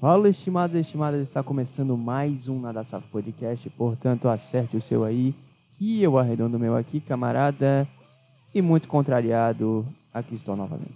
Fala, 0.00 0.28
estimados 0.28 0.76
e 0.76 0.80
estimadas, 0.80 1.20
está 1.22 1.42
começando 1.42 1.96
mais 1.96 2.48
um 2.48 2.60
Nada 2.60 2.84
Safo 2.84 3.08
Podcast, 3.08 3.68
portanto, 3.70 4.28
acerte 4.28 4.76
o 4.76 4.80
seu 4.80 5.02
aí, 5.02 5.34
que 5.76 6.02
eu 6.02 6.16
arredondo 6.18 6.56
o 6.56 6.60
meu 6.60 6.76
aqui, 6.76 7.00
camarada, 7.00 7.88
e 8.54 8.62
muito 8.62 8.86
contrariado, 8.86 9.84
aqui 10.14 10.34
estou 10.34 10.54
novamente. 10.54 10.94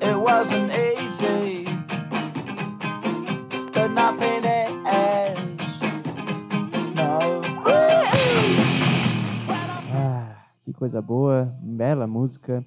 It 0.00 0.16
wasn't 0.16 0.72
easy, 0.72 1.64
but. 3.72 4.51
Coisa 10.82 11.00
boa, 11.00 11.44
bela 11.62 12.08
música, 12.08 12.66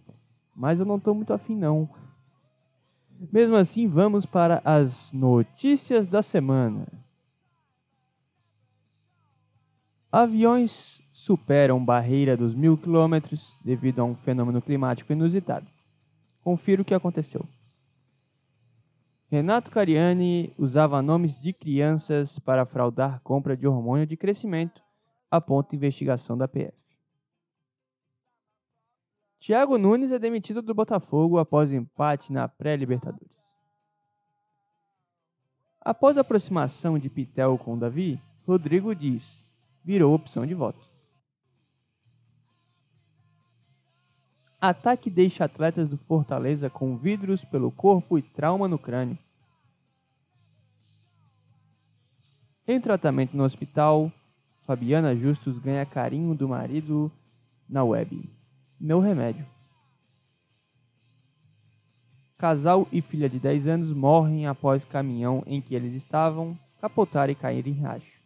mas 0.55 0.79
eu 0.79 0.85
não 0.85 0.97
tô 0.97 1.13
muito 1.13 1.33
afim 1.33 1.53
não. 1.53 1.89
Mesmo 3.29 3.57
assim, 3.57 3.87
vamos 3.87 4.25
para 4.25 4.61
as 4.63 5.11
notícias 5.11 6.07
da 6.07 6.23
semana. 6.23 6.87
Aviões 10.09 11.01
superam 11.11 11.83
barreira 11.83 12.37
dos 12.37 12.55
mil 12.55 12.77
quilômetros 12.77 13.59
devido 13.61 13.99
a 13.99 14.05
um 14.05 14.15
fenômeno 14.15 14.61
climático 14.61 15.11
inusitado. 15.11 15.67
Confira 16.41 16.83
o 16.83 16.85
que 16.85 16.93
aconteceu. 16.93 17.45
Renato 19.29 19.69
Cariani 19.69 20.53
usava 20.57 21.01
nomes 21.01 21.37
de 21.37 21.51
crianças 21.51 22.39
para 22.39 22.65
fraudar 22.65 23.19
compra 23.25 23.57
de 23.57 23.67
hormônio 23.67 24.07
de 24.07 24.15
crescimento, 24.15 24.81
aponta 25.29 25.75
investigação 25.75 26.37
da 26.37 26.47
PF. 26.47 26.84
Thiago 29.45 29.77
Nunes 29.77 30.11
é 30.11 30.17
demitido 30.17 30.59
do 30.59 30.73
Botafogo 30.73 31.37
após 31.37 31.71
empate 31.71 32.33
na 32.33 32.47
pré-Libertadores. 32.47 33.55
Após 35.79 36.17
a 36.17 36.21
aproximação 36.21 36.97
de 36.97 37.11
Pitel 37.11 37.55
com 37.59 37.77
Davi, 37.77 38.19
Rodrigo 38.47 38.95
diz: 38.95 39.45
virou 39.83 40.15
opção 40.15 40.47
de 40.47 40.55
voto. 40.55 40.83
Ataque 44.59 45.11
deixa 45.11 45.45
atletas 45.45 45.87
do 45.87 45.95
Fortaleza 45.95 46.67
com 46.67 46.97
vidros 46.97 47.45
pelo 47.45 47.69
corpo 47.69 48.17
e 48.17 48.23
trauma 48.23 48.67
no 48.67 48.79
crânio. 48.79 49.19
Em 52.67 52.81
tratamento 52.81 53.37
no 53.37 53.43
hospital, 53.43 54.11
Fabiana 54.61 55.15
Justus 55.15 55.59
ganha 55.59 55.85
carinho 55.85 56.33
do 56.33 56.49
marido 56.49 57.11
na 57.69 57.83
web. 57.83 58.27
Meu 58.79 58.99
remédio. 58.99 59.45
Casal 62.37 62.87
e 62.91 63.01
filha 63.01 63.29
de 63.29 63.39
10 63.39 63.67
anos 63.67 63.93
morrem 63.93 64.45
após 64.45 64.83
caminhão 64.83 65.41
em 65.45 65.61
que 65.61 65.73
eles 65.73 65.93
estavam 65.93 66.59
capotar 66.79 67.29
e 67.29 67.35
cair 67.35 67.65
em 67.67 67.73
racho. 67.73 68.21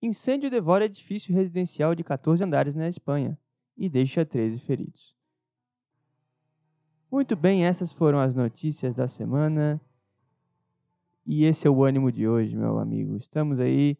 Incêndio 0.00 0.50
devora 0.50 0.86
edifício 0.86 1.32
residencial 1.32 1.94
de 1.94 2.02
14 2.02 2.42
andares 2.42 2.74
na 2.74 2.88
Espanha 2.88 3.38
e 3.76 3.88
deixa 3.88 4.24
13 4.24 4.58
feridos. 4.58 5.14
Muito 7.10 7.36
bem, 7.36 7.64
essas 7.66 7.92
foram 7.92 8.18
as 8.18 8.34
notícias 8.34 8.94
da 8.94 9.06
semana. 9.06 9.80
E 11.24 11.44
esse 11.44 11.66
é 11.66 11.70
o 11.70 11.84
ânimo 11.84 12.10
de 12.10 12.26
hoje, 12.26 12.56
meu 12.56 12.78
amigo. 12.78 13.16
Estamos 13.16 13.60
aí 13.60 13.96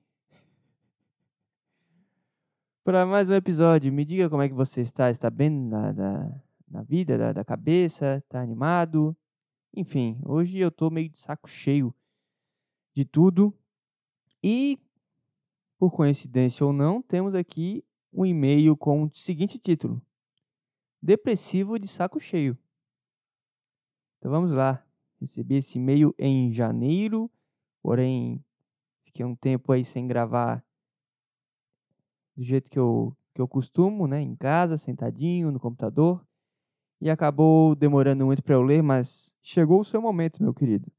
para 2.85 3.07
mais 3.07 3.31
um 3.31 3.35
episódio. 3.35 3.93
Me 3.93 4.05
diga 4.05 4.29
como 4.29 4.43
é 4.43 4.49
que 4.49 4.55
você 4.55 4.81
está. 4.81 5.11
Está 5.11 5.31
bem 5.31 5.51
na, 5.51 5.93
na, 5.93 6.43
na 6.69 6.83
vida, 6.83 7.17
da, 7.17 7.33
da 7.33 7.45
cabeça? 7.45 8.17
Está 8.17 8.41
animado? 8.41 9.17
Enfim, 9.75 10.21
hoje 10.25 10.59
eu 10.59 10.71
tô 10.71 10.91
meio 10.91 11.09
de 11.09 11.19
saco 11.19 11.49
cheio 11.49 11.95
de 12.95 13.05
tudo. 13.05 13.57
E, 14.43 14.79
por 15.79 15.93
coincidência 15.93 16.67
ou 16.67 16.73
não, 16.73 17.01
temos 17.01 17.35
aqui 17.35 17.85
um 18.13 18.27
e-mail 18.27 18.77
com 18.77 19.05
o 19.05 19.15
seguinte 19.15 19.59
título: 19.59 20.03
Depressivo 21.01 21.79
de 21.79 21.87
saco 21.87 22.19
cheio. 22.19 22.59
Então 24.19 24.31
vamos 24.31 24.51
lá. 24.51 24.85
Recebi 25.21 25.57
esse 25.57 25.79
e-mail 25.79 26.13
em 26.19 26.51
janeiro, 26.51 27.31
porém 27.81 28.45
fiquei 29.05 29.25
um 29.25 29.37
tempo 29.37 29.71
aí 29.71 29.85
sem 29.85 30.09
gravar 30.09 30.65
do 32.37 32.43
jeito 32.43 32.71
que 32.71 32.79
eu, 32.79 33.17
que 33.35 33.41
eu 33.41 33.49
costumo, 33.49 34.07
né? 34.07 34.21
Em 34.21 34.35
casa, 34.35 34.77
sentadinho, 34.77 35.51
no 35.51 35.61
computador. 35.61 36.25
E 37.01 37.11
acabou 37.11 37.75
demorando 37.75 38.25
muito 38.25 38.43
para 38.43 38.55
eu 38.55 38.63
ler, 38.63 38.83
mas 38.83 39.33
chegou 39.43 39.81
o 39.81 39.85
seu 39.85 40.01
momento, 40.01 40.43
meu 40.43 40.55
querido. 40.55 40.91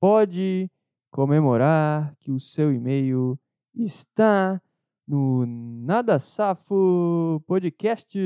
Pode 0.00 0.70
comemorar 1.10 2.14
que 2.20 2.30
o 2.30 2.38
seu 2.38 2.72
e-mail 2.72 3.38
está 3.74 4.60
no 5.06 5.46
Nada 5.46 6.18
Safo 6.18 7.42
Podcast. 7.46 8.18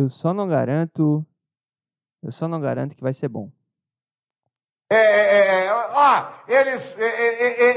eu 0.00 0.08
só 0.08 0.32
não 0.32 0.48
garanto, 0.48 1.26
eu 2.22 2.32
só 2.32 2.48
não 2.48 2.60
garanto 2.60 2.96
que 2.96 3.02
vai 3.02 3.12
ser 3.12 3.28
bom. 3.28 3.52
É, 4.90 4.96
é, 4.96 5.66
é, 5.66 5.72
ó, 5.72 6.32
eles, 6.48 6.96
é, 6.98 7.06
é, 7.06 7.70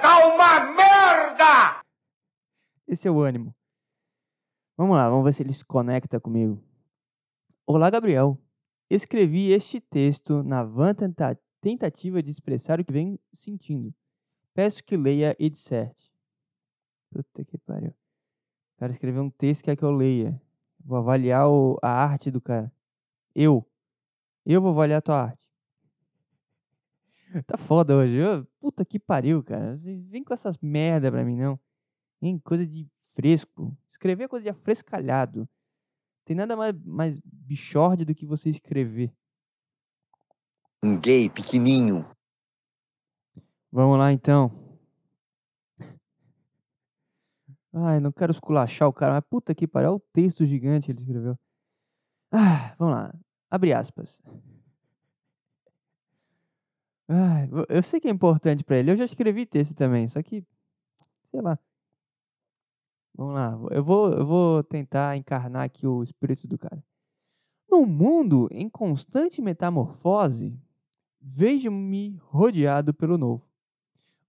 tá 0.00 0.26
uma 0.26 0.60
merda! 0.74 1.82
Esse 2.88 3.06
é 3.06 3.10
o 3.10 3.20
ânimo. 3.20 3.54
Vamos 4.76 4.96
lá, 4.96 5.08
vamos 5.08 5.24
ver 5.24 5.34
se 5.34 5.42
ele 5.42 5.52
se 5.52 5.64
conecta 5.64 6.18
comigo. 6.18 6.60
Olá, 7.66 7.88
Gabriel. 7.90 8.38
Escrevi 8.90 9.52
este 9.52 9.80
texto 9.80 10.42
na 10.42 10.64
van 10.64 10.94
tentativa 11.60 12.22
de 12.22 12.30
expressar 12.30 12.80
o 12.80 12.84
que 12.84 12.92
venho 12.92 13.18
sentindo. 13.32 13.94
Peço 14.52 14.82
que 14.84 14.96
leia 14.96 15.36
e 15.38 15.48
disserte. 15.48 16.12
Puta 17.10 17.44
que 17.44 17.58
pariu. 17.58 17.94
Cara 18.84 18.92
escreveu 18.92 19.22
um 19.22 19.30
texto 19.30 19.62
que 19.62 19.70
quer 19.70 19.76
que 19.76 19.82
eu 19.82 19.90
leia. 19.90 20.38
Vou 20.84 20.98
avaliar 20.98 21.48
o- 21.48 21.78
a 21.80 21.88
arte 21.88 22.30
do 22.30 22.38
cara. 22.38 22.70
Eu. 23.34 23.66
Eu 24.44 24.60
vou 24.60 24.72
avaliar 24.72 24.98
a 24.98 25.00
tua 25.00 25.22
arte. 25.22 25.38
Tá 27.46 27.56
foda 27.56 27.96
hoje. 27.96 28.22
Ô, 28.22 28.44
Puta 28.60 28.84
que 28.84 28.98
pariu, 28.98 29.42
cara. 29.42 29.74
Vem 29.76 30.02
vem 30.02 30.22
com 30.22 30.34
essas 30.34 30.58
merda 30.58 31.10
pra 31.10 31.24
mim, 31.24 31.34
não. 31.34 31.58
Vem 32.20 32.38
coisa 32.38 32.66
de 32.66 32.86
fresco. 33.14 33.74
Escrever 33.88 34.24
é 34.24 34.28
coisa 34.28 34.44
de 34.44 34.50
afrescalhado. 34.50 35.48
Tem 36.26 36.36
nada 36.36 36.54
mais, 36.54 36.74
mais 36.84 37.18
bichorde 37.24 38.04
do 38.04 38.14
que 38.14 38.26
você 38.26 38.50
escrever. 38.50 39.10
Um 40.82 41.00
gay 41.00 41.30
pequenininho. 41.30 42.06
Vamos 43.72 43.98
lá, 43.98 44.12
então. 44.12 44.52
Ai, 47.76 47.98
não 47.98 48.12
quero 48.12 48.30
esculachar 48.30 48.88
o 48.88 48.92
cara, 48.92 49.14
mas 49.14 49.24
puta 49.28 49.52
que 49.52 49.66
pariu. 49.66 49.90
Olha 49.90 49.96
o 49.96 50.00
texto 50.12 50.46
gigante 50.46 50.86
que 50.86 50.92
ele 50.92 51.00
escreveu. 51.00 51.36
Ah, 52.30 52.74
vamos 52.78 52.94
lá. 52.94 53.14
Abre 53.50 53.72
aspas. 53.72 54.22
Ai, 57.08 57.48
eu 57.68 57.82
sei 57.82 58.00
que 58.00 58.06
é 58.06 58.10
importante 58.10 58.62
pra 58.62 58.78
ele. 58.78 58.92
Eu 58.92 58.96
já 58.96 59.04
escrevi 59.04 59.44
texto 59.44 59.74
também, 59.74 60.06
só 60.06 60.22
que. 60.22 60.44
Sei 61.32 61.40
lá. 61.40 61.58
Vamos 63.12 63.34
lá. 63.34 63.58
Eu 63.72 63.82
vou, 63.82 64.12
eu 64.12 64.24
vou 64.24 64.62
tentar 64.62 65.16
encarnar 65.16 65.64
aqui 65.64 65.84
o 65.86 66.02
espírito 66.02 66.46
do 66.46 66.56
cara. 66.56 66.82
Num 67.68 67.86
mundo 67.86 68.48
em 68.52 68.68
constante 68.68 69.42
metamorfose, 69.42 70.56
vejo-me 71.20 72.16
rodeado 72.22 72.94
pelo 72.94 73.18
novo. 73.18 73.44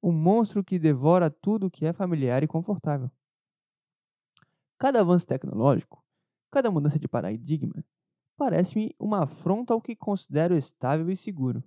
Um 0.02 0.12
monstro 0.12 0.64
que 0.64 0.80
devora 0.80 1.30
tudo 1.30 1.70
que 1.70 1.86
é 1.86 1.94
familiar 1.94 2.42
e 2.44 2.48
confortável. 2.48 3.12
Cada 4.78 5.02
avanço 5.02 5.26
tecnológico, 5.28 6.04
cada 6.52 6.70
mudança 6.70 7.00
de 7.00 7.08
paradigma, 7.08 7.84
parece-me 8.36 8.94
uma 9.00 9.24
afronta 9.24 9.74
ao 9.74 9.82
que 9.82 9.96
considero 9.96 10.58
estável 10.58 11.10
e 11.10 11.16
seguro. 11.16 11.64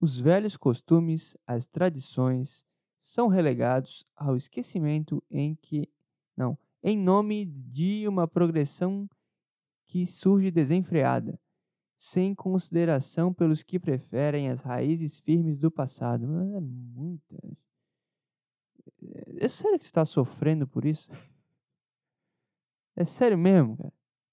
Os 0.00 0.18
velhos 0.18 0.56
costumes, 0.56 1.36
as 1.46 1.66
tradições, 1.66 2.66
são 3.02 3.28
relegados 3.28 4.04
ao 4.14 4.36
esquecimento 4.36 5.22
em 5.30 5.54
que, 5.56 5.88
não, 6.36 6.58
em 6.82 6.96
nome 6.96 7.46
de 7.46 8.06
uma 8.06 8.28
progressão 8.28 9.08
que 9.86 10.06
surge 10.06 10.50
desenfreada, 10.50 11.38
sem 11.98 12.34
consideração 12.34 13.32
pelos 13.32 13.62
que 13.62 13.78
preferem 13.78 14.48
as 14.48 14.60
raízes 14.62 15.18
firmes 15.18 15.58
do 15.58 15.70
passado. 15.70 16.26
Mas 16.26 16.52
é 16.52 16.60
muita. 16.60 17.36
É 19.38 19.48
sério 19.48 19.78
que 19.78 19.84
você 19.84 19.88
está 19.88 20.04
sofrendo 20.04 20.66
por 20.66 20.84
isso? 20.84 21.10
É 22.96 23.04
sério 23.04 23.38
mesmo, 23.38 23.76
cara? 23.76 23.92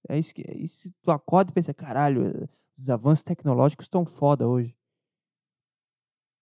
É 0.09 0.18
isso 0.18 0.33
que 0.33 0.42
é 0.42 0.56
isso, 0.56 0.92
tu 1.01 1.12
acorda 1.12 1.51
e 1.51 1.54
pensa, 1.54 1.74
caralho, 1.74 2.50
os 2.77 2.89
avanços 2.89 3.24
tecnológicos 3.24 3.86
estão 3.86 4.06
foda 4.06 4.48
hoje. 4.48 4.77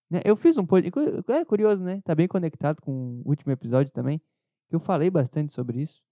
Né, 0.10 0.22
Eu 0.24 0.36
fiz 0.36 0.58
um 0.58 0.66
podcast. 0.66 1.32
É 1.32 1.46
curioso, 1.46 1.84
né? 1.84 2.02
Tá 2.02 2.14
bem 2.14 2.28
conectado 2.28 2.82
com 2.82 3.22
o 3.26 3.30
último 3.30 3.52
episódio 3.52 3.92
também. 3.92 4.20
Que 4.68 4.76
eu 4.76 4.80
falei 4.80 5.10
bastante 5.10 5.52
sobre 5.52 5.82
isso. 5.82 6.04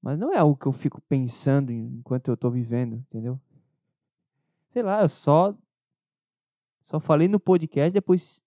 Mas 0.00 0.18
não 0.18 0.32
é 0.32 0.38
algo 0.38 0.56
que 0.56 0.66
eu 0.66 0.72
fico 0.72 1.00
pensando 1.02 1.72
enquanto 1.72 2.28
eu 2.28 2.36
tô 2.36 2.50
vivendo, 2.50 2.96
entendeu? 2.96 3.40
Sei 4.70 4.82
lá, 4.82 5.02
eu 5.02 5.08
só. 5.08 5.56
Só 6.82 6.98
falei 6.98 7.28
no 7.28 7.38
podcast, 7.38 7.92
depois 7.92 8.42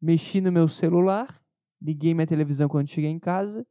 mexi 0.00 0.40
no 0.40 0.52
meu 0.52 0.68
celular, 0.68 1.42
liguei 1.80 2.14
minha 2.14 2.26
televisão 2.26 2.68
quando 2.68 2.88
cheguei 2.88 3.10
em 3.10 3.18
casa, 3.18 3.60
eh, 3.60 3.66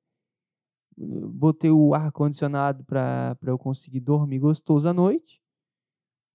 botei 0.97 1.71
o 1.71 1.93
ar-condicionado 1.93 2.83
para 2.83 3.37
eu 3.43 3.57
conseguir 3.57 3.99
dormir 3.99 4.39
gostoso 4.39 4.87
à 4.87 4.93
noite, 4.93 5.41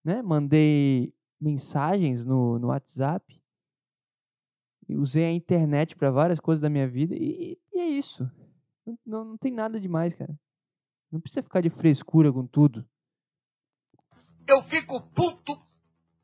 né? 0.04 0.22
Mandei 0.22 1.14
mensagens 1.40 2.24
no, 2.24 2.58
no 2.58 2.68
WhatsApp, 2.68 3.42
usei 4.88 5.24
a 5.24 5.32
internet 5.32 5.96
para 5.96 6.10
várias 6.10 6.40
coisas 6.40 6.60
da 6.60 6.70
minha 6.70 6.88
vida, 6.88 7.14
e, 7.14 7.58
e 7.72 7.78
é 7.78 7.86
isso. 7.86 8.30
Não, 8.84 8.98
não, 9.04 9.24
não 9.24 9.36
tem 9.36 9.52
nada 9.52 9.80
demais, 9.80 10.14
cara. 10.14 10.38
Não 11.10 11.20
precisa 11.20 11.42
ficar 11.42 11.60
de 11.60 11.70
frescura 11.70 12.32
com 12.32 12.46
tudo. 12.46 12.88
Eu 14.46 14.62
fico 14.62 15.00
puto, 15.10 15.56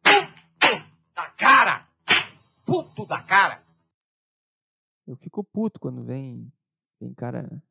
puto 0.03 0.69
da 1.15 1.31
cara. 1.31 1.89
Puto 2.65 3.07
da 3.07 3.23
cara. 3.23 3.65
Eu 5.07 5.17
fico 5.17 5.43
puto 5.43 5.81
quando 5.81 6.05
vem, 6.05 6.53
vem 7.01 7.13
cara 7.13 7.63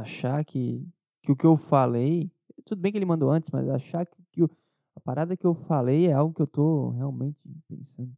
achar 0.00 0.44
que, 0.44 0.86
que 1.22 1.32
o 1.32 1.36
que 1.36 1.46
eu 1.46 1.56
falei. 1.56 2.30
Tudo 2.64 2.80
bem 2.80 2.92
que 2.92 2.98
ele 2.98 3.04
mandou 3.04 3.30
antes, 3.30 3.50
mas 3.50 3.68
achar 3.68 4.06
que, 4.06 4.16
que 4.32 4.42
o- 4.42 4.50
a 4.94 5.00
parada 5.00 5.36
que 5.36 5.46
eu 5.46 5.54
falei 5.54 6.06
é 6.06 6.12
algo 6.12 6.34
que 6.34 6.42
eu 6.42 6.46
tô 6.46 6.90
realmente 6.90 7.38
pensando. 7.68 8.12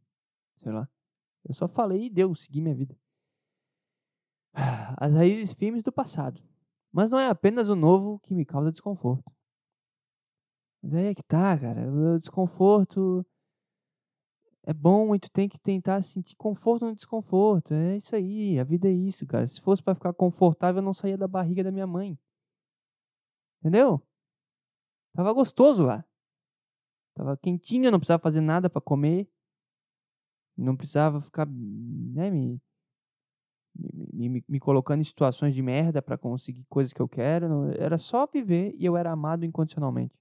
Sei 0.61 0.71
lá. 0.71 0.87
Eu 1.47 1.53
só 1.53 1.67
falei 1.67 2.05
e 2.05 2.09
deu, 2.09 2.33
segui 2.35 2.61
minha 2.61 2.75
vida. 2.75 2.97
As 4.97 5.13
raízes 5.13 5.53
firmes 5.53 5.83
do 5.83 5.91
passado. 5.91 6.41
Mas 6.91 7.09
não 7.09 7.19
é 7.19 7.27
apenas 7.27 7.69
o 7.69 7.75
novo 7.75 8.19
que 8.19 8.33
me 8.33 8.45
causa 8.45 8.71
desconforto. 8.71 9.31
Mas 10.81 10.93
aí 10.93 11.05
é 11.07 11.15
que 11.15 11.23
tá, 11.23 11.57
cara. 11.59 11.91
O 11.91 12.17
desconforto 12.17 13.25
é 14.65 14.73
bom 14.73 15.13
e 15.15 15.19
tu 15.19 15.29
tem 15.31 15.47
que 15.47 15.59
tentar 15.59 16.01
sentir 16.01 16.35
conforto 16.35 16.85
no 16.85 16.95
desconforto. 16.95 17.73
É 17.73 17.97
isso 17.97 18.15
aí, 18.15 18.59
a 18.59 18.63
vida 18.63 18.87
é 18.87 18.91
isso, 18.91 19.25
cara. 19.27 19.45
Se 19.45 19.61
fosse 19.61 19.81
pra 19.83 19.93
ficar 19.95 20.13
confortável, 20.13 20.79
eu 20.81 20.85
não 20.85 20.93
saía 20.93 21.17
da 21.17 21.27
barriga 21.27 21.63
da 21.63 21.71
minha 21.71 21.85
mãe. 21.87 22.17
Entendeu? 23.59 24.01
Tava 25.13 25.31
gostoso 25.33 25.83
lá. 25.83 26.03
Tava 27.13 27.37
quentinho, 27.37 27.91
não 27.91 27.99
precisava 27.99 28.21
fazer 28.21 28.41
nada 28.41 28.69
pra 28.69 28.81
comer. 28.81 29.29
Não 30.57 30.75
precisava 30.75 31.21
ficar, 31.21 31.45
né, 31.47 32.29
me, 32.29 32.59
me, 34.13 34.29
me, 34.29 34.43
me 34.47 34.59
colocando 34.59 35.01
em 35.01 35.03
situações 35.03 35.53
de 35.53 35.61
merda 35.61 36.01
pra 36.01 36.17
conseguir 36.17 36.65
coisas 36.69 36.91
que 36.93 37.01
eu 37.01 37.07
quero. 37.07 37.47
não- 37.49 37.71
Era 37.71 37.97
só 37.97 38.25
viver 38.25 38.73
e 38.77 38.85
eu 38.85 38.97
era 38.97 39.11
amado 39.11 39.45
incondicionalmente. 39.45 40.15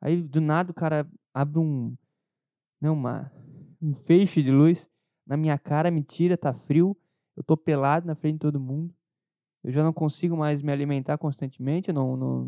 Aí, 0.00 0.22
do 0.22 0.40
nada, 0.40 0.72
o 0.72 0.74
cara 0.74 1.08
abre 1.32 1.58
um, 1.58 1.96
né, 2.82 2.90
uma, 2.90 3.32
um 3.80 3.94
feixe 3.94 4.42
de 4.42 4.50
luz 4.50 4.90
na 5.24 5.36
minha 5.36 5.56
cara, 5.56 5.88
me 5.88 6.02
tira, 6.02 6.36
tá 6.36 6.52
frio, 6.52 6.96
eu 7.36 7.44
tô 7.44 7.56
pelado 7.56 8.06
na 8.06 8.16
frente 8.16 8.34
de 8.34 8.40
todo 8.40 8.58
mundo, 8.58 8.92
eu 9.62 9.70
já 9.70 9.84
não 9.84 9.92
consigo 9.92 10.36
mais 10.36 10.60
me 10.60 10.72
alimentar 10.72 11.16
constantemente, 11.16 11.88
eu 11.88 11.94
não, 11.94 12.16
não 12.16 12.44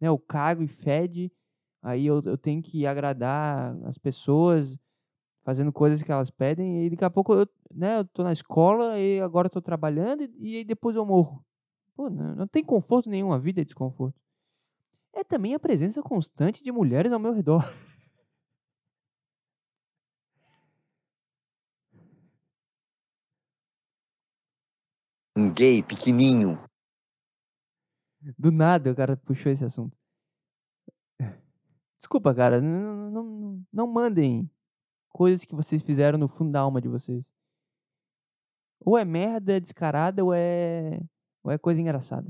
né, 0.00 0.08
eu 0.08 0.18
cago 0.18 0.62
e 0.62 0.68
fede, 0.68 1.30
aí 1.82 2.06
eu, 2.06 2.22
eu 2.24 2.38
tenho 2.38 2.62
que 2.62 2.86
agradar 2.86 3.76
as 3.84 3.98
pessoas, 3.98 4.78
fazendo 5.44 5.70
coisas 5.70 6.02
que 6.02 6.10
elas 6.10 6.30
pedem, 6.30 6.86
e 6.86 6.90
daqui 6.90 7.04
a 7.04 7.10
pouco 7.10 7.34
eu, 7.34 7.46
né, 7.70 7.98
eu 7.98 8.04
tô 8.06 8.22
na 8.22 8.32
escola 8.32 8.98
e 8.98 9.20
agora 9.20 9.46
eu 9.46 9.50
tô 9.50 9.60
trabalhando 9.60 10.22
e, 10.22 10.60
e 10.60 10.64
depois 10.64 10.96
eu 10.96 11.04
morro. 11.04 11.44
Pô, 11.94 12.08
não, 12.08 12.34
não 12.34 12.46
tem 12.48 12.64
conforto 12.64 13.10
nenhum, 13.10 13.32
a 13.32 13.38
vida 13.38 13.60
é 13.60 13.64
desconforto. 13.64 14.18
É 15.12 15.22
também 15.22 15.54
a 15.54 15.60
presença 15.60 16.02
constante 16.02 16.64
de 16.64 16.72
mulheres 16.72 17.12
ao 17.12 17.20
meu 17.20 17.34
redor. 17.34 17.62
gay 25.54 25.82
pequenininho. 25.82 26.58
Do 28.38 28.50
nada 28.50 28.90
o 28.90 28.96
cara 28.96 29.16
puxou 29.16 29.52
esse 29.52 29.64
assunto. 29.64 29.96
Desculpa, 31.98 32.34
cara. 32.34 32.60
Não, 32.60 33.10
não, 33.10 33.24
não, 33.24 33.66
não 33.72 33.86
mandem 33.86 34.50
coisas 35.08 35.44
que 35.44 35.54
vocês 35.54 35.82
fizeram 35.82 36.18
no 36.18 36.28
fundo 36.28 36.52
da 36.52 36.60
alma 36.60 36.80
de 36.80 36.88
vocês. 36.88 37.24
Ou 38.80 38.98
é 38.98 39.04
merda 39.04 39.60
descarada 39.60 40.22
ou 40.24 40.34
é, 40.34 41.00
ou 41.42 41.50
é 41.50 41.56
coisa 41.56 41.80
engraçada. 41.80 42.28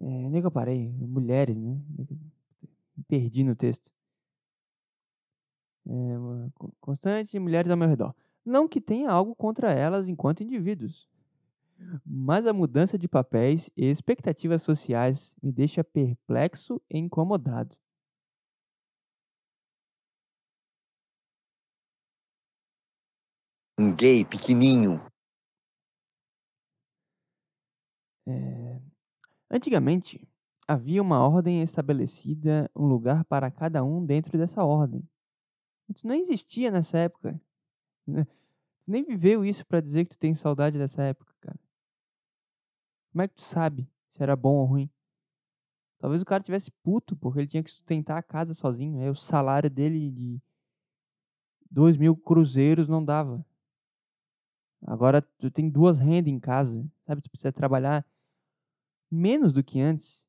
É, 0.00 0.04
onde 0.04 0.36
é 0.36 0.40
que 0.40 0.46
eu 0.46 0.50
parei? 0.50 0.92
Mulheres, 0.92 1.56
né? 1.56 1.80
É 1.98 2.14
Me 2.96 3.04
perdi 3.08 3.42
no 3.42 3.56
texto. 3.56 3.90
É, 5.86 5.92
constante 6.80 7.38
mulheres 7.38 7.70
ao 7.70 7.76
meu 7.76 7.88
redor. 7.88 8.14
Não 8.44 8.68
que 8.68 8.80
tenha 8.80 9.10
algo 9.10 9.34
contra 9.34 9.72
elas 9.72 10.08
enquanto 10.08 10.42
indivíduos. 10.42 11.08
Mas 12.04 12.46
a 12.46 12.52
mudança 12.52 12.98
de 12.98 13.08
papéis 13.08 13.70
e 13.76 13.86
expectativas 13.86 14.62
sociais 14.62 15.34
me 15.42 15.52
deixa 15.52 15.84
perplexo 15.84 16.80
e 16.90 16.98
incomodado. 16.98 17.76
Um 23.78 23.94
gay 23.94 24.24
pequenininho. 24.24 25.00
É, 28.26 28.80
Antigamente, 29.50 30.28
havia 30.66 31.00
uma 31.00 31.26
ordem 31.26 31.62
estabelecida, 31.62 32.70
um 32.76 32.86
lugar 32.86 33.24
para 33.24 33.50
cada 33.50 33.82
um 33.82 34.04
dentro 34.04 34.36
dessa 34.36 34.62
ordem. 34.64 35.02
Isso 35.88 36.06
não 36.06 36.14
existia 36.14 36.70
nessa 36.70 36.98
época. 36.98 37.40
né? 38.06 38.24
Tu 38.24 38.90
nem 38.90 39.04
viveu 39.04 39.44
isso 39.44 39.66
para 39.66 39.80
dizer 39.80 40.04
que 40.04 40.10
tu 40.10 40.18
tem 40.18 40.34
saudade 40.34 40.78
dessa 40.78 41.02
época. 41.02 41.34
Como 43.10 43.22
é 43.22 43.28
que 43.28 43.34
tu 43.34 43.42
sabe 43.42 43.88
se 44.08 44.22
era 44.22 44.36
bom 44.36 44.56
ou 44.56 44.64
ruim? 44.64 44.90
Talvez 45.98 46.22
o 46.22 46.24
cara 46.24 46.42
tivesse 46.42 46.70
puto 46.70 47.16
porque 47.16 47.40
ele 47.40 47.48
tinha 47.48 47.62
que 47.62 47.70
sustentar 47.70 48.16
a 48.16 48.22
casa 48.22 48.54
sozinho. 48.54 49.00
Aí 49.00 49.10
o 49.10 49.14
salário 49.14 49.68
dele 49.68 50.10
de 50.10 50.40
dois 51.70 51.96
mil 51.96 52.16
cruzeiros 52.16 52.88
não 52.88 53.04
dava. 53.04 53.44
Agora 54.86 55.20
tu 55.20 55.50
tem 55.50 55.68
duas 55.68 55.98
rendas 55.98 56.32
em 56.32 56.38
casa, 56.38 56.86
sabe? 57.04 57.20
Tu 57.20 57.30
precisa 57.30 57.52
trabalhar 57.52 58.06
menos 59.10 59.52
do 59.52 59.62
que 59.62 59.80
antes. 59.80 60.24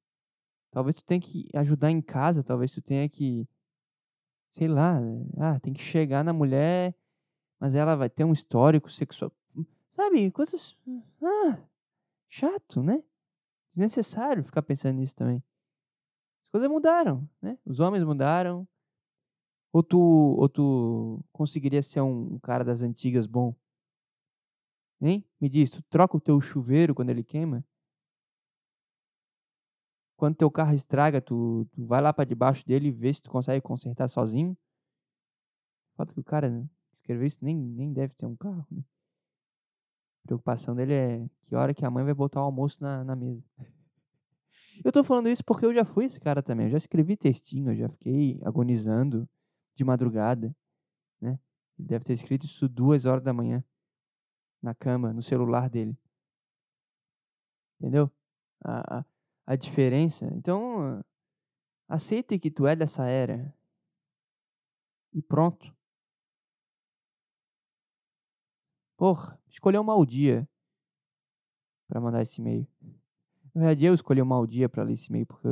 Talvez 0.72 0.96
tu 0.96 1.04
tenha 1.04 1.20
que 1.20 1.48
ajudar 1.54 1.92
em 1.92 2.02
casa, 2.02 2.44
talvez 2.44 2.72
tu 2.72 2.82
tenha 2.82 3.08
que, 3.10 3.48
sei 4.52 4.68
lá, 4.68 5.00
ah, 5.38 5.60
tem 5.60 5.74
que 5.74 5.82
chegar 5.82 6.24
na 6.24 6.34
mulher, 6.34 6.96
mas 7.60 7.74
ela 7.76 7.96
vai 7.96 8.10
ter 8.10 8.24
um 8.24 8.34
histórico 8.34 8.92
sexual, 8.92 9.32
sabe? 9.92 10.30
Coisas, 10.32 10.78
ah, 11.24 11.58
chato, 12.30 12.82
né? 12.82 13.04
Desnecessário 13.70 14.44
ficar 14.44 14.62
pensando 14.62 14.98
nisso 14.98 15.16
também. 15.16 15.44
As 16.44 16.50
coisas 16.50 16.70
mudaram, 16.70 17.28
né? 17.42 17.58
Os 17.66 17.80
homens 17.80 18.04
mudaram. 18.04 18.68
Ou 19.72 19.84
tu, 19.84 20.00
ou 20.00 20.50
tu 20.50 21.24
conseguiria 21.32 21.82
ser 21.82 22.02
um, 22.02 22.34
um 22.34 22.40
cara 22.40 22.64
das 22.64 22.82
antigas 22.82 23.28
bom? 23.28 23.56
Hein? 25.02 25.24
Me 25.40 25.48
diz, 25.48 25.70
tu 25.70 25.82
troca 25.84 26.18
o 26.18 26.20
teu 26.20 26.42
chuveiro 26.42 26.96
quando 26.96 27.10
ele 27.10 27.24
queima? 27.24 27.64
Quando 30.18 30.36
teu 30.36 30.52
carro 30.52 30.74
estraga, 30.74 31.22
tu, 31.22 31.66
tu 31.72 31.86
vai 31.86 32.02
lá 32.02 32.12
para 32.12 32.26
debaixo 32.26 32.66
dele 32.66 32.90
e 32.90 32.92
vê 32.92 33.14
se 33.14 33.22
tu 33.22 33.30
consegue 33.30 33.62
consertar 33.62 34.08
sozinho? 34.10 34.58
Falta 35.96 36.14
que 36.14 36.20
o 36.20 36.24
cara 36.24 36.50
né, 36.50 36.68
escreveu 36.92 37.28
isso 37.28 37.40
nem, 37.42 37.56
nem 37.56 37.94
deve 37.94 38.14
ter 38.16 38.26
um 38.26 38.36
carro, 38.36 38.66
né? 38.72 38.84
A 40.24 40.28
preocupação 40.28 40.76
dele 40.76 40.94
é 40.94 41.30
que 41.50 41.56
hora 41.56 41.74
que 41.74 41.84
a 41.84 41.90
mãe 41.90 42.06
vai 42.06 42.14
botar 42.14 42.40
o 42.40 42.44
almoço 42.44 42.82
na, 42.82 43.04
na 43.04 43.16
mesa. 43.16 43.44
Eu 44.86 44.94
tô 44.94 45.04
falando 45.04 45.28
isso 45.28 45.44
porque 45.44 45.66
eu 45.66 45.74
já 45.74 45.84
fui 45.84 46.06
esse 46.06 46.22
cara 46.22 46.42
também. 46.42 46.68
Eu 46.68 46.72
já 46.72 46.78
escrevi 46.78 47.18
textinho, 47.18 47.72
eu 47.72 47.76
já 47.76 47.90
fiquei 47.90 48.40
agonizando 48.46 49.28
de 49.76 49.84
madrugada, 49.84 50.56
né? 51.20 51.38
Ele 51.78 51.86
deve 51.86 52.06
ter 52.06 52.14
escrito 52.14 52.46
isso 52.46 52.70
duas 52.70 53.06
horas 53.06 53.22
da 53.22 53.34
manhã 53.34 53.62
na 54.62 54.74
cama, 54.74 55.12
no 55.12 55.22
celular 55.22 55.70
dele. 55.70 55.98
Entendeu? 57.78 58.10
A, 58.64 59.00
a, 59.00 59.06
a 59.48 59.56
diferença. 59.58 60.28
Então, 60.34 61.04
Aceita 61.90 62.38
que 62.38 62.52
tu 62.52 62.68
é 62.68 62.76
dessa 62.76 63.08
era. 63.08 63.52
E 65.12 65.24
pronto. 65.24 65.76
Porra, 68.96 69.42
escolheu 69.48 69.82
um 69.82 69.84
mau 69.84 70.06
dia 70.06 70.48
pra 71.90 72.00
mandar 72.00 72.22
esse 72.22 72.40
e-mail. 72.40 72.66
Na 73.54 73.62
verdade, 73.62 73.86
eu 73.86 73.94
escolhi 73.94 74.22
um 74.22 74.26
mau 74.26 74.46
dia 74.46 74.70
pra 74.70 74.84
ler 74.84 74.94
esse 74.94 75.10
e-mail, 75.10 75.26
porque 75.26 75.50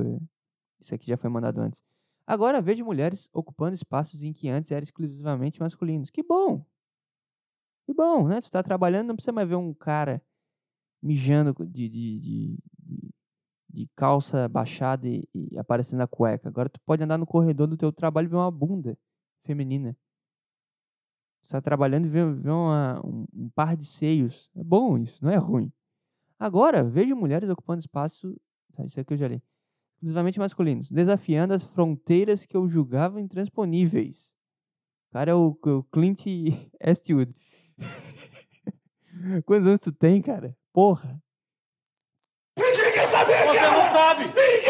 isso 0.79 0.93
aqui 0.93 1.07
já 1.07 1.17
foi 1.17 1.29
mandado 1.29 1.59
antes. 1.59 1.83
Agora 2.25 2.61
vejo 2.61 2.85
mulheres 2.85 3.27
ocupando 3.33 3.73
espaços 3.73 4.23
em 4.23 4.31
que 4.31 4.47
antes 4.47 4.71
eram 4.71 4.83
exclusivamente 4.83 5.59
masculinos. 5.59 6.11
Que 6.11 6.21
bom! 6.21 6.63
Que 7.85 7.93
bom, 7.93 8.27
né? 8.27 8.39
Tu 8.39 8.51
tá 8.51 8.61
trabalhando, 8.61 9.07
não 9.07 9.15
precisa 9.15 9.31
mais 9.31 9.47
ver 9.49 9.55
um 9.55 9.73
cara 9.73 10.21
mijando 11.01 11.55
de, 11.65 11.87
de, 11.87 12.19
de, 12.19 12.59
de, 13.69 13.89
calça 13.95 14.47
baixada 14.49 15.07
e, 15.07 15.27
e 15.33 15.57
aparecendo 15.57 16.01
a 16.01 16.07
cueca. 16.07 16.49
Agora 16.49 16.69
tu 16.69 16.79
pode 16.81 17.01
andar 17.03 17.17
no 17.17 17.25
corredor 17.25 17.65
do 17.65 17.77
teu 17.77 17.91
trabalho 17.91 18.27
e 18.27 18.29
ver 18.29 18.35
uma 18.35 18.51
bunda 18.51 18.97
feminina. 19.45 19.95
Tu 21.43 21.49
tá 21.49 21.61
trabalhando 21.61 22.05
e 22.05 22.09
vê 22.09 22.21
uma, 22.21 23.01
um, 23.05 23.25
um 23.33 23.49
par 23.49 23.77
de 23.77 23.85
seios. 23.85 24.49
É 24.53 24.63
bom 24.63 24.97
isso, 24.97 25.23
não 25.23 25.31
é 25.31 25.37
ruim. 25.37 25.71
Agora, 26.39 26.83
vejo 26.83 27.15
mulheres 27.15 27.49
ocupando 27.49 27.79
espaço. 27.79 28.35
tá, 28.75 28.85
Isso 28.85 28.99
aqui 28.99 29.13
eu 29.13 29.17
já 29.17 29.27
li. 29.27 29.41
Exclusivamente 29.95 30.39
masculinos, 30.39 30.91
desafiando 30.91 31.53
as 31.53 31.63
fronteiras 31.63 32.45
que 32.45 32.55
eu 32.55 32.67
julgava 32.67 33.19
intransponíveis. 33.19 34.31
O 35.09 35.13
cara 35.13 35.31
é 35.31 35.33
o, 35.33 35.57
o 35.59 35.83
Clint 35.85 36.25
Eastwood. 36.79 37.33
Quantos 39.45 39.67
anos 39.67 39.79
tu 39.79 39.91
tem, 39.91 40.21
cara? 40.21 40.55
Porra. 40.71 41.19
Você 42.57 42.91
não 43.01 43.91
sabe! 43.91 44.25
Ninguém 44.25 44.61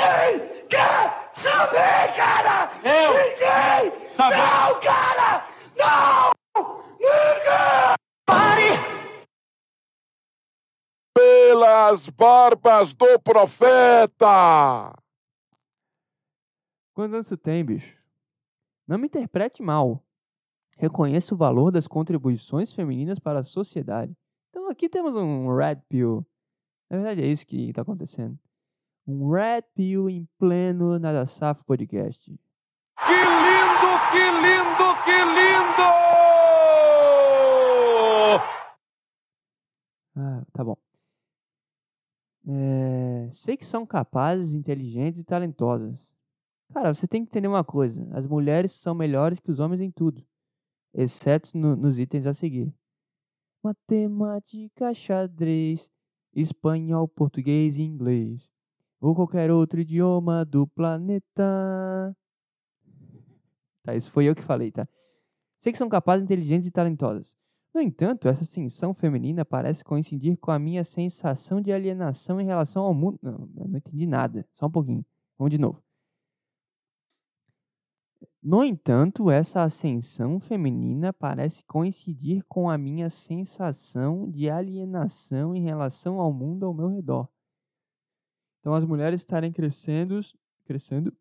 quer 0.70 1.32
saber, 1.34 2.14
cara! 2.16 2.72
Eu! 2.84 3.14
Ninguém! 3.14 4.10
Sabe? 4.10 4.36
Não, 4.38 4.80
cara! 4.80 5.48
Não! 5.78 6.32
Ninguém! 7.00 7.97
Pelas 11.48 12.10
barbas 12.10 12.94
do 12.94 13.18
profeta. 13.20 14.94
Quantos 16.94 17.14
anos 17.14 17.30
tu 17.30 17.38
tem, 17.38 17.64
bicho? 17.64 17.96
Não 18.86 18.98
me 18.98 19.06
interprete 19.06 19.64
mal. 19.64 20.04
Reconheço 20.78 21.36
o 21.36 21.38
valor 21.38 21.72
das 21.72 21.88
contribuições 21.88 22.74
femininas 22.74 23.18
para 23.18 23.40
a 23.40 23.44
sociedade. 23.46 24.14
Então 24.50 24.70
aqui 24.70 24.90
temos 24.90 25.16
um 25.16 25.56
Red 25.56 25.78
Pill. 25.88 26.28
Na 26.90 26.98
verdade 26.98 27.22
é 27.22 27.28
isso 27.28 27.48
que 27.48 27.70
está 27.70 27.82
acontecendo. 27.82 28.38
Um 29.08 29.32
Red 29.32 29.64
Pill 29.74 30.10
em 30.10 30.28
pleno 30.38 31.00
Nada 31.00 31.26
Safo 31.28 31.64
Podcast. 31.66 32.26
Que 32.26 33.14
lindo, 33.14 34.00
que 34.12 34.32
lindo, 34.42 35.04
que 35.06 35.18
lindo! 35.34 35.88
Ah, 40.18 40.44
tá 40.52 40.64
bom. 40.64 40.87
É, 42.50 43.30
sei 43.32 43.58
que 43.58 43.66
são 43.66 43.86
capazes, 43.86 44.54
inteligentes 44.54 45.20
e 45.20 45.24
talentosas. 45.24 45.94
Cara, 46.74 46.94
você 46.94 47.08
tem 47.08 47.24
que 47.24 47.30
entender 47.30 47.48
uma 47.48 47.64
coisa: 47.64 48.08
as 48.14 48.28
mulheres 48.28 48.72
são 48.74 48.96
melhores 48.96 49.40
que 49.40 49.52
os 49.52 49.60
homens 49.60 49.82
em 49.82 49.92
tudo, 49.92 50.24
exceto 50.94 51.58
no- 51.58 51.76
nos 51.76 52.00
itens 52.00 52.28
a 52.28 52.34
seguir: 52.34 52.74
matemática, 53.64 54.94
xadrez, 54.94 55.92
espanhol, 56.34 57.08
português 57.08 57.80
e 57.80 57.84
inglês, 57.84 58.52
ou 59.02 59.16
qualquer 59.16 59.52
outro 59.52 59.82
idioma 59.82 60.46
do 60.46 60.68
planeta. 60.68 62.16
Tá, 63.84 63.96
isso 63.96 64.12
foi 64.12 64.26
eu 64.26 64.36
que 64.36 64.42
falei, 64.42 64.72
tá? 64.72 64.88
Sei 65.62 65.72
que 65.72 65.78
são 65.78 65.90
capazes, 65.90 66.24
inteligentes 66.24 66.68
e 66.68 66.72
talentosas. 66.72 67.36
No 67.78 67.84
entanto, 67.84 68.28
essa 68.28 68.42
ascensão 68.42 68.92
feminina 68.92 69.46
parece 69.46 69.84
coincidir 69.84 70.36
com 70.38 70.50
a 70.50 70.58
minha 70.58 70.84
sensação 70.84 71.62
de 71.62 71.72
alienação 71.72 72.42
em 72.42 72.46
relação 72.46 72.82
ao 72.82 72.92
mundo. 72.92 73.20
Não, 73.22 73.48
eu 73.56 73.68
não 73.68 73.78
entendi 73.78 74.08
nada. 74.08 74.44
Só 74.52 74.66
um 74.66 74.72
pouquinho. 74.72 75.06
Vamos 75.38 75.52
de 75.52 75.60
novo. 75.60 75.80
No 78.42 78.64
entanto, 78.64 79.30
essa 79.30 79.62
ascensão 79.62 80.40
feminina 80.40 81.14
parece 81.14 81.64
coincidir 81.66 82.44
com 82.46 82.68
a 82.68 82.80
minha 82.80 83.12
sensação 83.12 84.28
de 84.28 84.50
alienação 84.50 85.56
em 85.56 85.62
relação 85.62 86.20
ao 86.20 86.34
mundo 86.34 86.66
ao 86.66 86.74
meu 86.74 86.88
redor. 86.88 87.30
Então, 88.60 88.74
as 88.74 88.84
mulheres 88.84 89.22
estarem 89.22 89.52
crescendo, 89.52 90.20
crescendo 90.66 91.16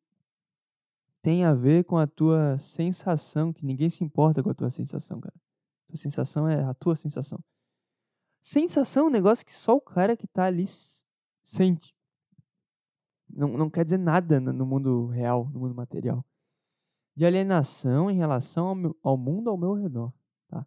tem 1.20 1.44
a 1.44 1.52
ver 1.52 1.84
com 1.84 1.98
a 1.98 2.06
tua 2.06 2.56
sensação, 2.58 3.52
que 3.52 3.66
ninguém 3.66 3.90
se 3.90 4.02
importa 4.02 4.42
com 4.42 4.48
a 4.48 4.54
tua 4.54 4.70
sensação, 4.70 5.20
cara. 5.20 5.34
Tua 5.88 5.96
sensação 5.96 6.48
é 6.48 6.62
a 6.62 6.74
tua 6.74 6.96
sensação. 6.96 7.38
Sensação 8.42 9.04
é 9.04 9.06
um 9.08 9.12
negócio 9.12 9.44
que 9.44 9.54
só 9.54 9.74
o 9.74 9.80
cara 9.80 10.16
que 10.16 10.26
tá 10.26 10.44
ali 10.44 10.64
sente. 11.42 11.94
Não, 13.28 13.48
não 13.48 13.68
quer 13.68 13.84
dizer 13.84 13.98
nada 13.98 14.38
no, 14.40 14.64
mundo 14.64 15.06
real, 15.06 15.48
no 15.50 15.60
mundo 15.60 15.74
material. 15.74 16.24
De 17.14 17.24
alienação 17.24 18.10
em 18.10 18.16
relação 18.16 18.68
ao, 18.68 18.74
meu- 18.74 18.96
ao 19.02 19.16
mundo 19.16 19.50
ao 19.50 19.56
meu 19.56 19.74
redor. 19.74 20.12
Tá? 20.48 20.66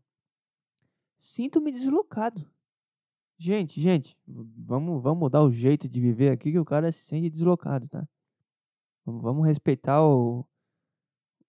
Sinto-me 1.17 1.71
deslocado. 1.71 2.49
Gente, 3.37 3.79
gente, 3.79 4.17
vamos, 4.27 5.01
vamos 5.01 5.19
mudar 5.19 5.41
o 5.43 5.51
jeito 5.51 5.87
de 5.87 6.01
viver 6.01 6.31
aqui 6.31 6.51
que 6.51 6.59
o 6.59 6.65
cara 6.65 6.91
se 6.91 6.99
sente 7.05 7.29
deslocado, 7.29 7.87
tá? 7.87 8.05
Vamos, 9.05 9.21
vamos 9.21 9.45
respeitar 9.45 10.03
o, 10.03 10.45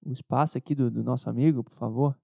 o 0.03 0.13
espaço 0.13 0.57
aqui 0.57 0.75
do, 0.75 0.89
do 0.89 1.03
nosso 1.03 1.29
amigo, 1.29 1.65
por 1.65 1.75
favor. 1.75 2.20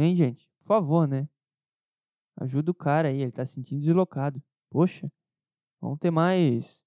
Hein, 0.00 0.14
gente? 0.14 0.48
Por 0.60 0.66
favor, 0.66 1.08
né? 1.08 1.28
Ajuda 2.36 2.70
o 2.70 2.74
cara 2.74 3.08
aí, 3.08 3.20
ele 3.20 3.32
tá 3.32 3.44
se 3.44 3.54
sentindo 3.54 3.80
deslocado. 3.80 4.40
Poxa, 4.70 5.10
vamos 5.80 5.98
ter 5.98 6.12
mais. 6.12 6.80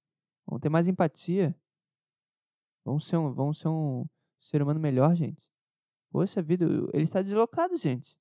Vamos 0.48 0.62
ter 0.62 0.70
mais 0.70 0.88
empatia. 0.88 1.54
Vamos 2.86 3.06
ser 3.06 3.18
um, 3.18 3.34
vamos 3.34 3.60
ser 3.60 3.68
um 3.68 4.06
ser 4.40 4.62
humano 4.62 4.80
melhor, 4.80 5.14
gente. 5.14 5.46
Poxa 6.10 6.42
vida, 6.42 6.66
ele 6.94 7.04
está 7.04 7.22
deslocado, 7.22 7.76
gente. 7.76 8.18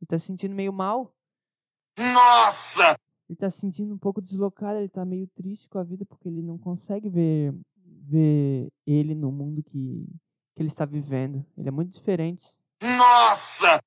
Ele 0.00 0.08
tá 0.08 0.18
se 0.18 0.26
sentindo 0.26 0.52
meio 0.52 0.72
mal. 0.72 1.14
Nossa! 1.96 2.98
Ele 3.28 3.36
tá 3.36 3.48
se 3.48 3.60
sentindo 3.60 3.94
um 3.94 3.98
pouco 3.98 4.20
deslocado, 4.20 4.80
ele 4.80 4.88
tá 4.88 5.04
meio 5.04 5.28
triste 5.28 5.68
com 5.68 5.78
a 5.78 5.84
vida 5.84 6.04
porque 6.04 6.28
ele 6.28 6.42
não 6.42 6.58
consegue 6.58 7.08
ver, 7.08 7.54
ver 7.76 8.72
ele 8.84 9.14
no 9.14 9.30
mundo 9.30 9.62
que, 9.62 10.04
que 10.56 10.62
ele 10.62 10.68
está 10.68 10.84
vivendo. 10.84 11.46
Ele 11.56 11.68
é 11.68 11.70
muito 11.70 11.92
diferente. 11.92 12.60
Nossa! 12.82 13.82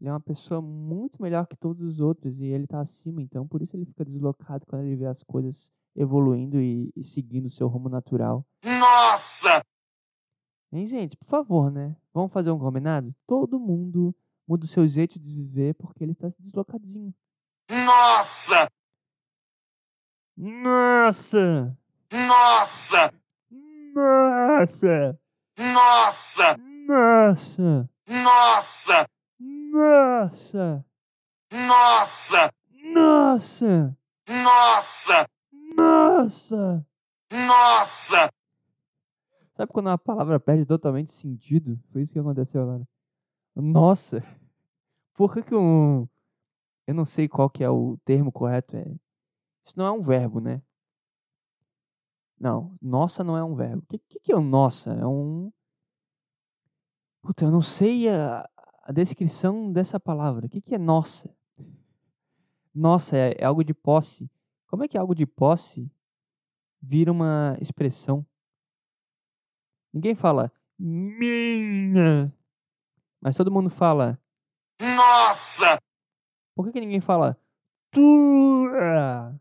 Ele 0.00 0.08
é 0.08 0.12
uma 0.12 0.20
pessoa 0.20 0.60
muito 0.60 1.22
melhor 1.22 1.46
que 1.46 1.56
todos 1.56 1.80
os 1.82 2.00
outros 2.00 2.40
e 2.40 2.46
ele 2.46 2.66
tá 2.66 2.80
acima, 2.80 3.22
então 3.22 3.46
por 3.46 3.62
isso 3.62 3.76
ele 3.76 3.84
fica 3.84 4.04
deslocado 4.04 4.66
quando 4.66 4.84
ele 4.84 4.96
vê 4.96 5.06
as 5.06 5.22
coisas 5.22 5.70
evoluindo 5.94 6.60
e, 6.60 6.92
e 6.96 7.04
seguindo 7.04 7.46
o 7.46 7.50
seu 7.50 7.68
rumo 7.68 7.88
natural. 7.88 8.44
Nossa! 8.64 9.64
Hein, 10.72 10.86
gente? 10.86 11.16
Por 11.16 11.26
favor, 11.26 11.70
né? 11.70 11.94
Vamos 12.12 12.32
fazer 12.32 12.50
um 12.50 12.58
combinado? 12.58 13.14
Todo 13.26 13.60
mundo 13.60 14.14
muda 14.48 14.64
o 14.64 14.68
seu 14.68 14.88
jeito 14.88 15.18
de 15.18 15.32
viver 15.34 15.74
porque 15.74 16.02
ele 16.02 16.12
está 16.12 16.28
deslocadinho. 16.38 17.14
Nossa! 17.70 18.68
Nossa! 20.36 21.78
Nossa! 22.10 23.12
Nossa! 23.94 25.18
Nossa! 25.58 26.71
Nossa! 26.86 27.88
Nossa! 28.08 29.08
Nossa! 29.38 30.84
Nossa! 31.52 32.54
Nossa! 32.94 33.96
Nossa! 34.28 35.28
Nossa! 35.76 36.86
Nossa! 37.32 38.32
Sabe 39.54 39.72
quando 39.72 39.86
uma 39.86 39.98
palavra 39.98 40.40
perde 40.40 40.64
totalmente 40.64 41.12
sentido? 41.12 41.78
Foi 41.92 42.02
isso 42.02 42.12
que 42.12 42.18
aconteceu 42.18 42.62
agora. 42.62 42.88
Nossa! 43.54 44.22
Por 45.14 45.32
que 45.34 45.42
que 45.42 45.54
um... 45.54 46.08
Eu 46.86 46.94
não 46.94 47.04
sei 47.04 47.28
qual 47.28 47.48
que 47.48 47.62
é 47.62 47.70
o 47.70 47.96
termo 48.04 48.32
correto. 48.32 48.76
É... 48.76 48.84
Isso 49.64 49.78
não 49.78 49.86
é 49.86 49.92
um 49.92 50.02
verbo, 50.02 50.40
né? 50.40 50.62
Não, 52.38 52.76
nossa 52.82 53.22
não 53.22 53.36
é 53.36 53.44
um 53.44 53.54
verbo. 53.54 53.82
O 53.82 53.86
que, 53.86 53.98
que, 53.98 54.18
que 54.18 54.32
é 54.32 54.36
o 54.36 54.40
nossa? 54.40 54.92
É 54.94 55.06
um... 55.06 55.52
Puta, 57.22 57.44
eu 57.44 57.50
não 57.50 57.62
sei 57.62 58.08
a, 58.08 58.48
a 58.82 58.92
descrição 58.92 59.72
dessa 59.72 59.98
palavra. 60.00 60.46
O 60.46 60.48
que, 60.48 60.60
que 60.60 60.74
é 60.74 60.78
nossa? 60.78 61.34
Nossa, 62.74 63.16
é, 63.16 63.36
é 63.38 63.44
algo 63.44 63.62
de 63.62 63.72
posse. 63.72 64.30
Como 64.66 64.82
é 64.82 64.88
que 64.88 64.98
algo 64.98 65.14
de 65.14 65.26
posse 65.26 65.90
vira 66.80 67.12
uma 67.12 67.56
expressão? 67.60 68.26
Ninguém 69.92 70.14
fala 70.14 70.50
minha, 70.78 72.32
mas 73.20 73.36
todo 73.36 73.52
mundo 73.52 73.70
fala. 73.70 74.18
Nossa! 74.80 75.78
Por 76.56 76.66
que, 76.66 76.72
que 76.72 76.80
ninguém 76.80 77.00
fala 77.00 77.38
tua? 77.90 79.38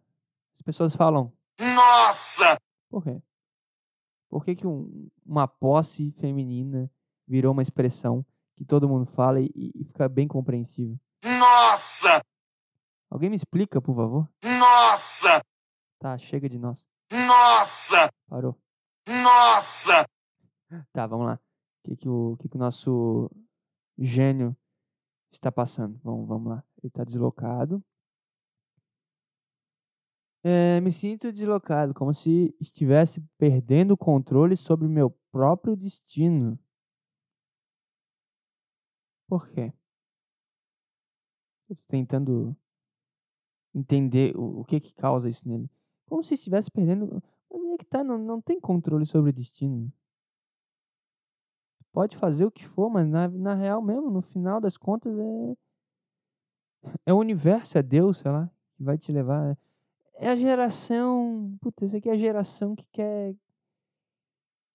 As 0.53 0.61
pessoas 0.61 0.95
falam. 0.95 1.31
Nossa! 1.59 2.59
Por 2.89 3.03
quê? 3.03 3.21
Por 4.29 4.45
que, 4.45 4.55
que 4.55 4.67
um- 4.67 5.09
uma 5.25 5.47
posse 5.47 6.11
feminina 6.11 6.91
virou 7.31 7.53
uma 7.53 7.61
expressão 7.61 8.25
que 8.57 8.65
todo 8.65 8.89
mundo 8.89 9.05
fala 9.05 9.39
e, 9.39 9.49
e 9.55 9.85
fica 9.85 10.09
bem 10.09 10.27
compreensível? 10.27 10.99
Nossa! 11.23 12.21
Alguém 13.09 13.29
me 13.29 13.37
explica, 13.37 13.81
por 13.81 13.95
favor? 13.95 14.29
Nossa! 14.43 15.41
Tá, 15.97 16.17
chega 16.17 16.49
de 16.49 16.59
nós. 16.59 16.85
Nossa! 17.09 18.09
Parou. 18.27 18.57
Nossa! 19.07 20.05
Tá, 20.91 21.07
vamos 21.07 21.27
lá. 21.27 21.35
O 21.35 21.87
que, 21.87 21.95
que, 21.95 22.09
o, 22.09 22.37
que, 22.37 22.49
que 22.49 22.55
o 22.57 22.59
nosso 22.59 23.31
gênio 23.97 24.55
está 25.31 25.49
passando? 25.51 25.97
Vamos, 26.03 26.27
vamos 26.27 26.49
lá. 26.49 26.63
Ele 26.79 26.89
está 26.89 27.05
deslocado. 27.05 27.81
É, 30.43 30.81
me 30.81 30.91
sinto 30.91 31.31
deslocado, 31.31 31.93
como 31.93 32.13
se 32.13 32.53
estivesse 32.59 33.23
perdendo 33.37 33.91
o 33.91 33.97
controle 33.97 34.57
sobre 34.57 34.87
meu 34.87 35.11
próprio 35.31 35.77
destino. 35.77 36.59
Por 39.31 39.47
quê? 39.47 39.71
Eu 41.69 41.75
tô 41.77 41.83
tentando 41.87 42.53
entender 43.73 44.35
o, 44.35 44.59
o 44.59 44.65
que 44.65 44.77
que 44.77 44.93
causa 44.93 45.29
isso 45.29 45.47
nele. 45.47 45.69
Como 46.05 46.21
se 46.21 46.33
estivesse 46.33 46.69
perdendo. 46.69 47.23
Mas 47.49 47.63
é 47.63 47.77
que 47.77 47.85
tá, 47.85 48.03
não, 48.03 48.17
não 48.17 48.41
tem 48.41 48.59
controle 48.59 49.05
sobre 49.05 49.29
o 49.29 49.33
destino. 49.33 49.89
Pode 51.93 52.17
fazer 52.17 52.43
o 52.43 52.51
que 52.51 52.67
for, 52.67 52.89
mas 52.89 53.07
na, 53.07 53.29
na 53.29 53.53
real 53.53 53.81
mesmo, 53.81 54.11
no 54.11 54.21
final 54.21 54.59
das 54.59 54.75
contas, 54.75 55.17
é. 55.17 55.57
É 57.05 57.13
o 57.13 57.17
universo, 57.17 57.77
é 57.77 57.81
Deus, 57.81 58.17
sei 58.17 58.31
lá, 58.31 58.51
que 58.75 58.83
vai 58.83 58.97
te 58.97 59.13
levar. 59.13 59.57
É 60.15 60.27
a 60.27 60.35
geração. 60.35 61.57
Puta, 61.61 61.85
isso 61.85 61.95
aqui 61.95 62.09
é 62.09 62.11
a 62.11 62.17
geração 62.17 62.75
que 62.75 62.85
quer. 62.91 63.33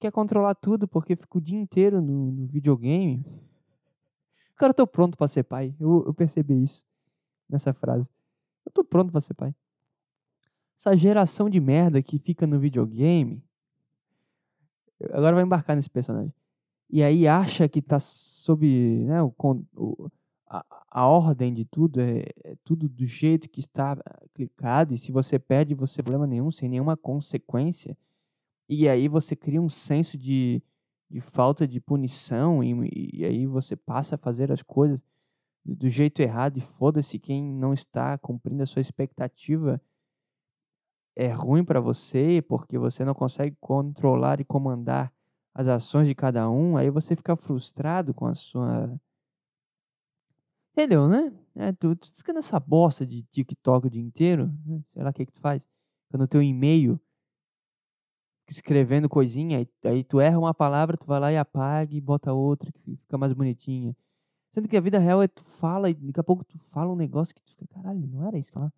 Quer 0.01 0.11
controlar 0.11 0.55
tudo, 0.55 0.89
porque 0.89 1.15
fica 1.15 1.37
o 1.37 1.43
dia 1.43 1.59
inteiro 1.59 2.01
no, 2.01 2.33
no 2.33 2.47
videogame. 2.47 3.23
Cara, 4.57 4.71
eu 4.71 4.75
tô 4.75 4.87
pronto 4.87 5.17
pra 5.17 5.29
ser 5.29 5.43
pai. 5.45 5.75
Eu, 5.79 6.05
eu 6.07 6.15
percebi 6.15 6.63
isso 6.63 6.85
nessa 7.49 7.73
frase. 7.75 8.07
Eu 8.65 8.73
tô 8.73 8.85
pronto 8.85 9.13
pra 9.13 9.21
ser 9.21 9.35
pai. 9.35 9.55
Essa 10.79 10.97
geração 10.97 11.49
de 11.49 11.61
merda 11.61 12.03
que 12.03 12.19
fica 12.19 12.47
no 12.47 12.59
videogame. 12.59 13.43
Agora 15.13 15.35
vai 15.35 15.45
embarcar 15.45 15.77
nesse 15.77 15.91
personagem. 15.91 16.33
E 16.91 17.03
aí 17.03 17.27
acha 17.27 17.69
que 17.69 17.83
tá 17.83 17.99
sob 18.01 18.67
né, 19.07 19.23
o, 19.23 19.35
o- 19.77 20.11
a, 20.49 20.65
a 20.91 21.07
ordem 21.07 21.53
de 21.53 21.65
tudo, 21.65 22.01
é, 22.01 22.25
é 22.45 22.57
tudo 22.65 22.89
do 22.89 23.05
jeito 23.05 23.49
que 23.49 23.61
está 23.61 23.93
ah, 23.93 24.23
clicado. 24.35 24.95
E 24.95 24.99
se 24.99 25.13
você 25.13 25.39
perde, 25.39 25.75
você 25.75 26.03
problema 26.03 26.27
nenhum, 26.27 26.51
sem 26.51 26.69
nenhuma 26.69 26.97
consequência. 26.97 27.97
E 28.69 28.89
aí 28.89 29.09
você 29.09 29.37
cria 29.37 29.61
um 29.63 29.69
senso 29.69 30.19
de, 30.19 30.63
de 31.11 31.21
falta 31.21 31.67
de 31.67 31.81
punição. 31.81 32.63
E, 32.63 33.19
e 33.21 33.25
aí 33.25 33.47
você 33.47 33.77
passa 33.77 34.15
a 34.15 34.19
fazer 34.19 34.53
as 34.53 34.63
coisas 34.63 35.01
do 35.65 35.89
jeito 35.89 36.21
errado. 36.21 36.57
E 36.57 36.61
foda-se 36.61 37.19
quem 37.19 37.43
não 37.43 37.73
está 37.73 38.17
cumprindo 38.19 38.63
a 38.63 38.67
sua 38.67 38.81
expectativa 38.81 39.81
é 41.17 41.33
ruim 41.33 41.65
para 41.65 41.81
você 41.81 42.43
porque 42.47 42.79
você 42.79 43.05
não 43.05 43.15
consegue 43.15 43.57
controlar 43.59 44.41
e 44.41 44.45
comandar 44.45 45.13
as 45.55 45.67
ações 45.67 46.07
de 46.07 46.15
cada 46.15 46.51
um, 46.51 46.77
aí 46.77 46.91
você 46.91 47.17
fica 47.17 47.35
frustrado 47.35 48.13
com 48.13 48.27
a 48.27 48.35
sua. 48.35 48.95
Entendeu, 50.73 51.09
né? 51.09 51.33
É, 51.55 51.73
tu, 51.73 51.97
tu 51.97 52.13
fica 52.13 52.35
nessa 52.35 52.61
bosta 52.61 53.07
de 53.07 53.23
TikTok 53.23 53.87
o 53.87 53.91
dia 53.91 54.03
inteiro, 54.03 54.53
né? 54.67 54.83
sei 54.93 55.03
lá 55.03 55.09
o 55.09 55.13
que, 55.15 55.25
que 55.25 55.33
tu 55.33 55.41
faz. 55.41 55.67
No 56.13 56.29
teu 56.29 56.43
e-mail 56.43 57.01
escrevendo 58.49 59.09
coisinha, 59.09 59.67
aí, 59.85 60.05
tu 60.05 60.21
erra 60.21 60.39
uma 60.39 60.55
palavra, 60.55 60.97
tu 60.97 61.07
vai 61.07 61.19
lá 61.21 61.33
e 61.33 61.37
apaga 61.37 61.95
e 61.95 62.01
bota 62.01 62.33
outra 62.33 62.71
que 62.73 62.97
fica 62.97 63.19
mais 63.19 63.33
bonitinha. 63.33 63.97
Sendo 64.55 64.69
que 64.69 64.77
a 64.77 64.81
vida 64.81 64.99
real 64.99 65.23
é 65.23 65.29
tu 65.29 65.43
fala 65.43 65.91
e 65.91 65.95
daqui 65.95 66.21
a 66.21 66.25
pouco 66.25 66.45
tu 66.45 66.59
fala 66.59 66.93
um 66.93 66.97
negócio 66.97 67.35
que 67.35 67.43
tu 67.43 67.53
fica, 67.53 67.67
caralho, 67.75 68.07
não 68.07 68.27
era 68.27 68.39
isso 68.39 68.51
que 68.51 68.59
eu 68.59 68.71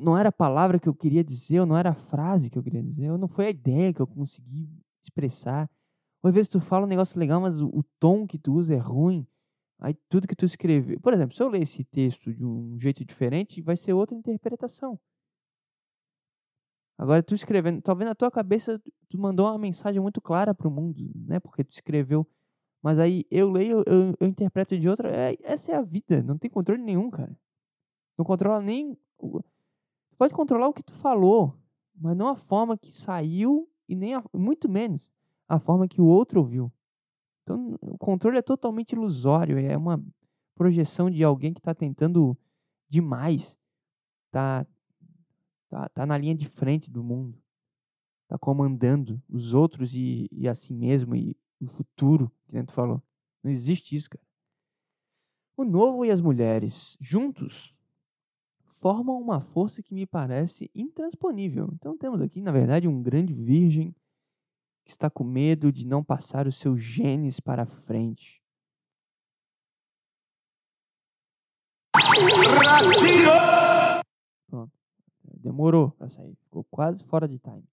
não 0.00 0.16
era 0.16 0.30
a 0.30 0.32
palavra 0.32 0.78
que 0.78 0.88
eu 0.88 0.94
queria 0.94 1.22
dizer, 1.22 1.60
ou 1.60 1.66
não 1.66 1.76
era 1.76 1.90
a 1.90 1.94
frase 1.94 2.50
que 2.50 2.58
eu 2.58 2.62
queria 2.62 2.82
dizer, 2.82 3.10
ou 3.10 3.18
não 3.18 3.28
foi 3.28 3.46
a 3.46 3.50
ideia 3.50 3.92
que 3.92 4.00
eu 4.00 4.06
consegui 4.06 4.68
expressar. 5.02 5.70
Ou 6.22 6.28
às 6.28 6.34
vezes 6.34 6.50
tu 6.50 6.60
fala 6.60 6.86
um 6.86 6.88
negócio 6.88 7.18
legal, 7.18 7.40
mas 7.40 7.60
o, 7.60 7.68
o 7.68 7.82
tom 7.98 8.26
que 8.26 8.38
tu 8.38 8.54
usa 8.54 8.74
é 8.74 8.78
ruim. 8.78 9.26
Aí 9.78 9.94
tudo 10.08 10.28
que 10.28 10.36
tu 10.36 10.44
escreveu. 10.44 11.00
Por 11.00 11.12
exemplo, 11.12 11.34
se 11.34 11.42
eu 11.42 11.48
ler 11.48 11.62
esse 11.62 11.84
texto 11.84 12.32
de 12.32 12.44
um 12.44 12.78
jeito 12.78 13.04
diferente, 13.04 13.62
vai 13.62 13.76
ser 13.76 13.92
outra 13.92 14.16
interpretação. 14.16 14.98
Agora, 17.00 17.22
tu 17.22 17.34
escrevendo, 17.34 17.80
talvez 17.80 18.06
na 18.06 18.14
tua 18.14 18.30
cabeça 18.30 18.78
tu 19.08 19.18
mandou 19.18 19.46
uma 19.46 19.56
mensagem 19.56 19.98
muito 20.02 20.20
clara 20.20 20.54
para 20.54 20.68
o 20.68 20.70
mundo, 20.70 21.10
né? 21.14 21.40
Porque 21.40 21.64
tu 21.64 21.72
escreveu. 21.72 22.26
Mas 22.82 22.98
aí 22.98 23.24
eu 23.30 23.50
leio, 23.50 23.82
eu, 23.86 24.14
eu 24.20 24.28
interpreto 24.28 24.78
de 24.78 24.86
outra. 24.86 25.08
É, 25.10 25.34
essa 25.42 25.72
é 25.72 25.76
a 25.76 25.80
vida, 25.80 26.22
não 26.22 26.36
tem 26.36 26.50
controle 26.50 26.82
nenhum, 26.82 27.08
cara. 27.08 27.34
Não 28.18 28.24
controla 28.24 28.60
nem. 28.60 28.98
Tu 29.18 29.42
pode 30.18 30.34
controlar 30.34 30.68
o 30.68 30.74
que 30.74 30.82
tu 30.82 30.92
falou, 30.92 31.56
mas 31.98 32.14
não 32.14 32.28
a 32.28 32.36
forma 32.36 32.76
que 32.76 32.92
saiu 32.92 33.66
e 33.88 33.96
nem 33.96 34.14
a, 34.14 34.22
muito 34.34 34.68
menos 34.68 35.08
a 35.48 35.58
forma 35.58 35.88
que 35.88 36.02
o 36.02 36.06
outro 36.06 36.40
ouviu. 36.40 36.70
Então, 37.44 37.78
o 37.80 37.96
controle 37.96 38.36
é 38.36 38.42
totalmente 38.42 38.92
ilusório, 38.92 39.58
é 39.58 39.74
uma 39.74 40.04
projeção 40.54 41.08
de 41.08 41.24
alguém 41.24 41.54
que 41.54 41.60
está 41.60 41.74
tentando 41.74 42.36
demais, 42.90 43.56
tá, 44.30 44.66
tá, 45.70 45.88
tá 45.88 46.04
na 46.04 46.18
linha 46.18 46.34
de 46.34 46.46
frente 46.46 46.90
do 46.90 47.02
mundo, 47.02 47.40
tá 48.28 48.36
comandando 48.36 49.22
os 49.28 49.54
outros 49.54 49.94
e, 49.94 50.28
e 50.32 50.46
a 50.48 50.54
si 50.54 50.74
mesmo 50.74 51.14
e 51.14 51.36
o 51.60 51.66
futuro, 51.68 52.30
que 52.50 52.62
tu 52.64 52.72
falou. 52.72 53.02
Não 53.42 53.50
existe 53.50 53.96
isso, 53.96 54.10
cara. 54.10 54.24
O 55.56 55.64
novo 55.64 56.04
e 56.04 56.10
as 56.10 56.20
mulheres, 56.20 56.96
juntos, 57.00 57.74
formam 58.64 59.20
uma 59.20 59.40
força 59.40 59.82
que 59.82 59.94
me 59.94 60.06
parece 60.06 60.70
intransponível. 60.74 61.68
Então 61.74 61.96
temos 61.96 62.20
aqui, 62.20 62.40
na 62.40 62.50
verdade, 62.50 62.88
um 62.88 63.02
grande 63.02 63.32
virgem 63.32 63.94
que 64.84 64.90
está 64.90 65.10
com 65.10 65.22
medo 65.22 65.70
de 65.70 65.86
não 65.86 66.02
passar 66.02 66.46
os 66.46 66.56
seus 66.56 66.80
genes 66.80 67.38
para 67.38 67.66
frente. 67.66 68.42
Pronto. 74.48 74.79
Demorou 75.40 75.90
para 75.92 76.08
sair. 76.08 76.34
Ficou 76.44 76.64
quase 76.64 77.02
fora 77.04 77.26
de 77.26 77.38
time. 77.38 77.64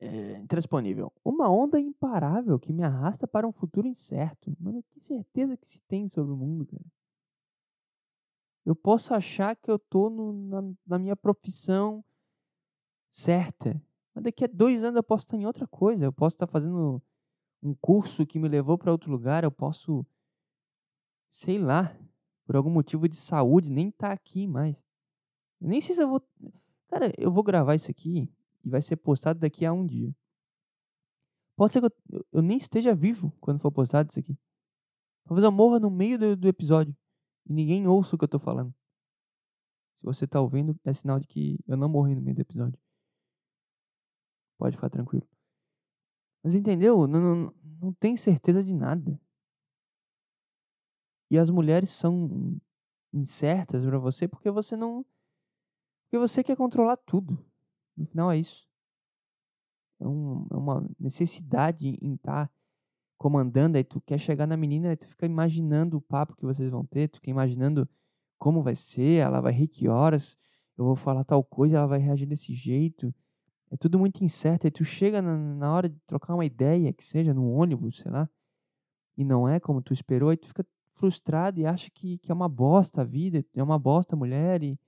É, 0.00 0.38
intransponível. 0.38 1.12
Uma 1.24 1.50
onda 1.50 1.78
imparável 1.78 2.58
que 2.58 2.72
me 2.72 2.84
arrasta 2.84 3.26
para 3.26 3.46
um 3.46 3.52
futuro 3.52 3.86
incerto. 3.86 4.56
Mano, 4.60 4.82
que 4.90 5.00
certeza 5.00 5.56
que 5.56 5.68
se 5.68 5.80
tem 5.82 6.08
sobre 6.08 6.32
o 6.32 6.36
mundo, 6.36 6.64
cara. 6.66 6.84
Eu 8.64 8.76
posso 8.76 9.14
achar 9.14 9.56
que 9.56 9.70
eu 9.70 9.78
tô 9.78 10.08
no- 10.08 10.32
na, 10.32 10.74
na 10.86 10.98
minha 10.98 11.16
profissão 11.16 12.04
certa. 13.10 13.80
Mas 14.14 14.24
daqui 14.24 14.44
a 14.44 14.48
dois 14.52 14.84
anos 14.84 14.96
eu 14.96 15.02
posso 15.02 15.24
estar 15.24 15.36
em 15.36 15.46
outra 15.46 15.66
coisa. 15.66 16.04
Eu 16.04 16.12
posso 16.12 16.36
estar 16.36 16.46
fazendo 16.46 17.02
um 17.62 17.74
curso 17.74 18.26
que 18.26 18.38
me 18.38 18.48
levou 18.48 18.78
para 18.78 18.92
outro 18.92 19.10
lugar. 19.10 19.42
Eu 19.42 19.50
posso, 19.50 20.06
sei 21.30 21.58
lá, 21.58 21.96
por 22.48 22.56
algum 22.56 22.70
motivo 22.70 23.06
de 23.06 23.14
saúde, 23.14 23.70
nem 23.70 23.90
estar 23.90 24.10
aqui 24.10 24.46
mais. 24.46 24.82
Nem 25.60 25.82
sei 25.82 25.94
se 25.94 26.02
eu 26.02 26.08
vou. 26.08 26.26
Cara, 26.88 27.12
eu 27.18 27.30
vou 27.30 27.42
gravar 27.44 27.74
isso 27.74 27.90
aqui 27.90 28.32
e 28.64 28.70
vai 28.70 28.80
ser 28.80 28.96
postado 28.96 29.38
daqui 29.38 29.66
a 29.66 29.72
um 29.72 29.84
dia. 29.84 30.16
Pode 31.54 31.74
ser 31.74 31.80
que 31.80 31.86
eu, 31.88 31.92
eu- 32.10 32.26
eu 32.32 32.40
nem 32.42 32.56
esteja 32.56 32.94
vivo 32.94 33.30
quando 33.38 33.58
for 33.60 33.70
postado 33.70 34.08
isso 34.08 34.18
aqui. 34.18 34.34
Talvez 35.26 35.44
eu 35.44 35.52
morra 35.52 35.78
no 35.78 35.90
meio 35.90 36.18
do, 36.18 36.34
do 36.34 36.48
episódio 36.48 36.96
e 37.44 37.52
ninguém 37.52 37.86
ouça 37.86 38.16
o 38.16 38.18
que 38.18 38.24
eu 38.24 38.28
tô 38.28 38.38
falando. 38.38 38.74
Se 39.96 40.04
você 40.04 40.26
tá 40.26 40.40
ouvindo, 40.40 40.74
é 40.84 40.94
sinal 40.94 41.20
de 41.20 41.26
que 41.26 41.58
eu 41.68 41.76
não 41.76 41.86
morri 41.88 42.14
no 42.14 42.22
meio 42.22 42.34
do 42.36 42.40
episódio. 42.40 42.80
Pode 44.56 44.74
ficar 44.74 44.88
tranquilo. 44.88 45.28
Mas 46.42 46.54
entendeu? 46.54 47.06
Não, 47.06 47.20
não, 47.20 47.54
não 47.82 47.92
tem 47.92 48.16
certeza 48.16 48.64
de 48.64 48.72
nada. 48.72 49.20
E 51.30 51.38
as 51.38 51.50
mulheres 51.50 51.90
são 51.90 52.58
incertas 53.12 53.84
pra 53.84 53.98
você 53.98 54.26
porque 54.26 54.50
você 54.50 54.76
não. 54.76 55.04
Porque 56.04 56.18
você 56.18 56.42
quer 56.42 56.56
controlar 56.56 56.96
tudo. 56.96 57.38
No 57.96 58.06
final 58.06 58.30
é 58.30 58.38
isso. 58.38 58.66
É, 60.00 60.06
um, 60.06 60.46
é 60.50 60.56
uma 60.56 60.88
necessidade 60.98 61.98
em 62.00 62.14
estar 62.14 62.50
comandando. 63.18 63.76
Aí 63.76 63.84
tu 63.84 64.00
quer 64.00 64.18
chegar 64.18 64.46
na 64.46 64.56
menina, 64.56 64.90
aí 64.90 64.96
tu 64.96 65.08
fica 65.08 65.26
imaginando 65.26 65.98
o 65.98 66.00
papo 66.00 66.36
que 66.36 66.44
vocês 66.44 66.70
vão 66.70 66.84
ter, 66.86 67.08
tu 67.08 67.16
fica 67.16 67.30
imaginando 67.30 67.88
como 68.38 68.62
vai 68.62 68.76
ser, 68.76 69.18
ela 69.18 69.40
vai 69.40 69.52
rir 69.52 69.66
que 69.66 69.88
horas, 69.88 70.38
eu 70.76 70.84
vou 70.84 70.94
falar 70.94 71.24
tal 71.24 71.42
coisa, 71.42 71.78
ela 71.78 71.86
vai 71.88 71.98
reagir 71.98 72.26
desse 72.26 72.54
jeito. 72.54 73.12
É 73.70 73.76
tudo 73.76 73.98
muito 73.98 74.22
incerto. 74.24 74.66
Aí 74.66 74.70
tu 74.70 74.84
chega 74.84 75.20
na, 75.20 75.36
na 75.36 75.74
hora 75.74 75.88
de 75.88 75.98
trocar 76.06 76.34
uma 76.34 76.44
ideia, 76.44 76.92
que 76.92 77.04
seja 77.04 77.34
no 77.34 77.50
ônibus, 77.50 77.98
sei 77.98 78.10
lá, 78.10 78.30
e 79.16 79.24
não 79.24 79.48
é 79.48 79.58
como 79.58 79.82
tu 79.82 79.92
esperou, 79.92 80.30
aí 80.30 80.36
tu 80.36 80.46
fica 80.46 80.64
frustrado 80.98 81.60
e 81.60 81.66
acha 81.66 81.90
que, 81.90 82.18
que 82.18 82.30
é 82.30 82.34
uma 82.34 82.48
bosta 82.48 83.02
a 83.02 83.04
vida, 83.04 83.44
é 83.54 83.62
uma 83.62 83.78
bosta 83.78 84.14
a 84.14 84.18
mulher, 84.18 84.62
e, 84.62 84.78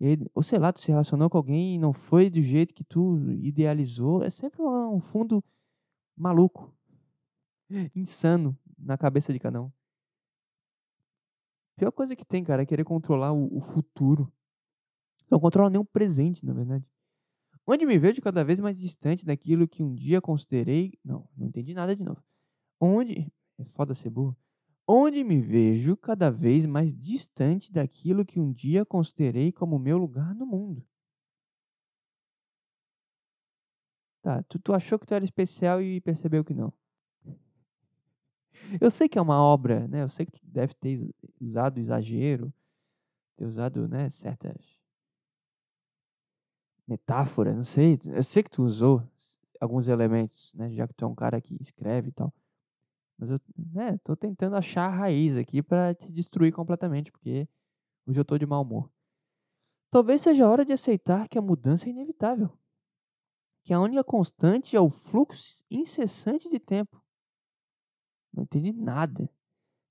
E 0.00 0.18
ou 0.34 0.42
sei 0.42 0.58
lá, 0.58 0.72
tu 0.72 0.80
se 0.80 0.88
relacionou 0.88 1.30
com 1.30 1.38
alguém 1.38 1.74
e 1.74 1.78
não 1.78 1.92
foi 1.92 2.28
do 2.30 2.42
jeito 2.42 2.74
que 2.74 2.84
tu 2.84 3.18
idealizou. 3.42 4.22
É 4.22 4.30
sempre 4.30 4.62
um 4.62 5.00
fundo 5.00 5.42
maluco, 6.16 6.74
insano 7.94 8.56
na 8.78 8.98
cabeça 8.98 9.32
de 9.32 9.38
cada 9.38 9.62
um. 9.62 9.72
Pior 11.76 11.92
coisa 11.92 12.16
que 12.16 12.24
tem, 12.24 12.44
cara, 12.44 12.62
é 12.62 12.66
querer 12.66 12.84
controlar 12.84 13.32
o, 13.32 13.56
o 13.56 13.60
futuro. 13.60 14.32
Não 15.30 15.40
controla 15.40 15.70
nem 15.70 15.80
o 15.80 15.84
presente, 15.84 16.44
na 16.44 16.52
verdade. 16.52 16.86
Onde 17.66 17.84
me 17.84 17.98
vejo 17.98 18.22
cada 18.22 18.44
vez 18.44 18.60
mais 18.60 18.78
distante 18.78 19.26
daquilo 19.26 19.66
que 19.66 19.82
um 19.82 19.94
dia 19.94 20.20
considerei. 20.20 20.92
Não, 21.04 21.28
não 21.36 21.48
entendi 21.48 21.74
nada 21.74 21.96
de 21.96 22.02
novo. 22.02 22.22
Onde. 22.80 23.30
É 23.58 23.64
foda 23.64 23.94
ser 23.94 24.10
burro. 24.10 24.36
Onde 24.86 25.24
me 25.24 25.40
vejo 25.40 25.96
cada 25.96 26.30
vez 26.30 26.64
mais 26.64 26.94
distante 26.94 27.72
daquilo 27.72 28.24
que 28.24 28.38
um 28.38 28.52
dia 28.52 28.84
considerei 28.86 29.50
como 29.50 29.78
meu 29.78 29.98
lugar 29.98 30.34
no 30.34 30.46
mundo. 30.46 30.86
Tá, 34.22 34.42
tu, 34.44 34.58
tu 34.58 34.72
achou 34.72 34.98
que 34.98 35.06
tu 35.06 35.14
era 35.14 35.24
especial 35.24 35.82
e 35.82 36.00
percebeu 36.00 36.44
que 36.44 36.54
não. 36.54 36.72
Eu 38.80 38.90
sei 38.90 39.08
que 39.08 39.18
é 39.18 39.22
uma 39.22 39.40
obra, 39.40 39.86
né? 39.88 40.02
Eu 40.02 40.08
sei 40.08 40.26
que 40.26 40.32
tu 40.32 40.40
deve 40.42 40.74
ter 40.74 41.14
usado 41.40 41.78
exagero, 41.78 42.52
ter 43.36 43.44
usado, 43.44 43.86
né, 43.86 44.08
certas 44.10 44.56
metáforas, 46.86 47.56
não 47.56 47.64
sei. 47.64 47.98
Eu 48.12 48.22
sei 48.22 48.42
que 48.42 48.50
tu 48.50 48.62
usou 48.62 49.02
alguns 49.60 49.88
elementos, 49.88 50.52
né, 50.54 50.70
já 50.70 50.86
que 50.86 50.94
tu 50.94 51.04
é 51.04 51.08
um 51.08 51.14
cara 51.14 51.40
que 51.40 51.56
escreve 51.60 52.08
e 52.08 52.12
tal. 52.12 52.32
Mas 53.18 53.30
eu, 53.30 53.40
né, 53.56 53.98
tô 54.04 54.14
tentando 54.14 54.56
achar 54.56 54.86
a 54.86 54.94
raiz 54.94 55.36
aqui 55.36 55.62
para 55.62 55.94
te 55.94 56.12
destruir 56.12 56.52
completamente, 56.52 57.10
porque 57.10 57.48
hoje 58.06 58.20
eu 58.20 58.24
tô 58.24 58.36
de 58.36 58.46
mau 58.46 58.62
humor. 58.62 58.90
Talvez 59.90 60.20
seja 60.20 60.44
a 60.44 60.50
hora 60.50 60.64
de 60.64 60.72
aceitar 60.72 61.28
que 61.28 61.38
a 61.38 61.42
mudança 61.42 61.86
é 61.86 61.90
inevitável. 61.90 62.50
Que 63.64 63.72
a 63.72 63.80
única 63.80 64.04
constante 64.04 64.76
é 64.76 64.80
o 64.80 64.90
fluxo 64.90 65.64
incessante 65.70 66.48
de 66.48 66.58
tempo. 66.58 67.02
Não 68.32 68.42
entendi 68.42 68.72
nada. 68.72 69.30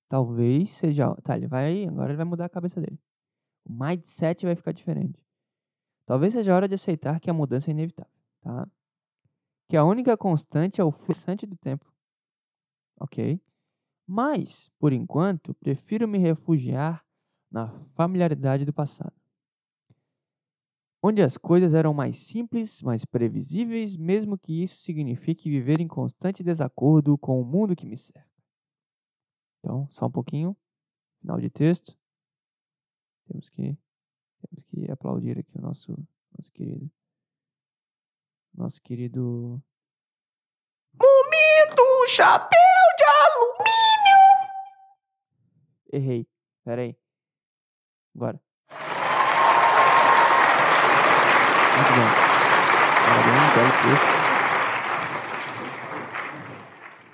Talvez 0.08 0.72
seja. 0.72 1.16
Tá, 1.24 1.36
ele 1.36 1.48
vai. 1.48 1.86
Agora 1.88 2.12
ele 2.12 2.18
vai 2.18 2.26
mudar 2.26 2.46
a 2.46 2.50
cabeça 2.50 2.80
dele. 2.80 3.00
O 3.66 3.74
mindset 3.74 4.46
vai 4.46 4.56
ficar 4.56 4.72
diferente. 4.72 5.26
Talvez 6.06 6.34
seja 6.34 6.54
a 6.54 6.56
hora 6.56 6.68
de 6.68 6.76
aceitar 6.76 7.20
que 7.20 7.30
a 7.30 7.34
mudança 7.34 7.72
é 7.72 7.74
inevitável, 7.74 8.14
tá? 8.42 8.68
Que 9.68 9.76
a 9.76 9.84
única 9.84 10.16
constante 10.16 10.80
é 10.80 10.84
o 10.84 10.92
fluxante 10.92 11.48
do 11.48 11.58
tempo. 11.58 11.92
Ok? 13.00 13.42
Mas, 14.08 14.70
por 14.80 14.94
enquanto, 14.94 15.54
prefiro 15.56 16.08
me 16.08 16.18
refugiar 16.18 17.06
na 17.52 17.70
familiaridade 17.96 18.66
do 18.66 18.74
passado. 18.74 19.14
Onde 21.02 21.22
as 21.22 21.38
coisas 21.38 21.74
eram 21.74 21.94
mais 21.94 22.18
simples, 22.18 22.82
mais 22.82 23.06
previsíveis, 23.06 23.96
mesmo 23.96 24.38
que 24.38 24.64
isso 24.64 24.78
signifique 24.78 25.50
viver 25.50 25.80
em 25.80 25.88
constante 25.88 26.44
desacordo 26.44 27.18
com 27.18 27.40
o 27.40 27.46
mundo 27.46 27.76
que 27.76 27.86
me 27.86 27.96
cerca. 27.96 28.28
Então, 29.60 29.88
só 29.92 30.08
um 30.08 30.12
pouquinho. 30.12 30.56
Final 31.22 31.40
de 31.40 31.50
texto. 31.50 31.98
Temos 33.28 33.50
que 33.50 33.78
temos 34.42 34.64
que 34.66 34.92
aplaudir 34.92 35.40
aqui 35.40 35.58
o 35.58 35.62
nosso 35.62 35.92
nosso 36.38 36.52
querido 36.52 36.92
nosso 38.54 38.82
querido 38.82 39.62
Momento 40.94 42.08
chapéu 42.08 42.75
alumínio. 43.36 44.16
errei. 45.92 46.28
Pera 46.64 46.82
aí. 46.82 46.96
Agora. 48.16 48.42
Muito 51.76 51.92
bom. 51.96 52.26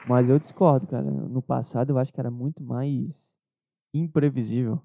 Mas 0.07 0.29
eu 0.29 0.39
discordo, 0.39 0.87
cara. 0.87 1.03
No 1.03 1.41
passado 1.41 1.91
eu 1.91 1.97
acho 1.97 2.11
que 2.11 2.19
era 2.19 2.31
muito 2.31 2.61
mais 2.61 3.29
imprevisível. 3.93 4.81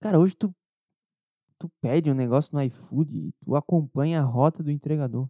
Cara, 0.00 0.18
hoje 0.18 0.36
tu, 0.36 0.54
tu 1.58 1.68
pede 1.80 2.10
um 2.10 2.14
negócio 2.14 2.54
no 2.54 2.62
iFood 2.62 3.28
e 3.28 3.32
tu 3.44 3.54
acompanha 3.54 4.20
a 4.20 4.24
rota 4.24 4.62
do 4.62 4.70
entregador. 4.70 5.28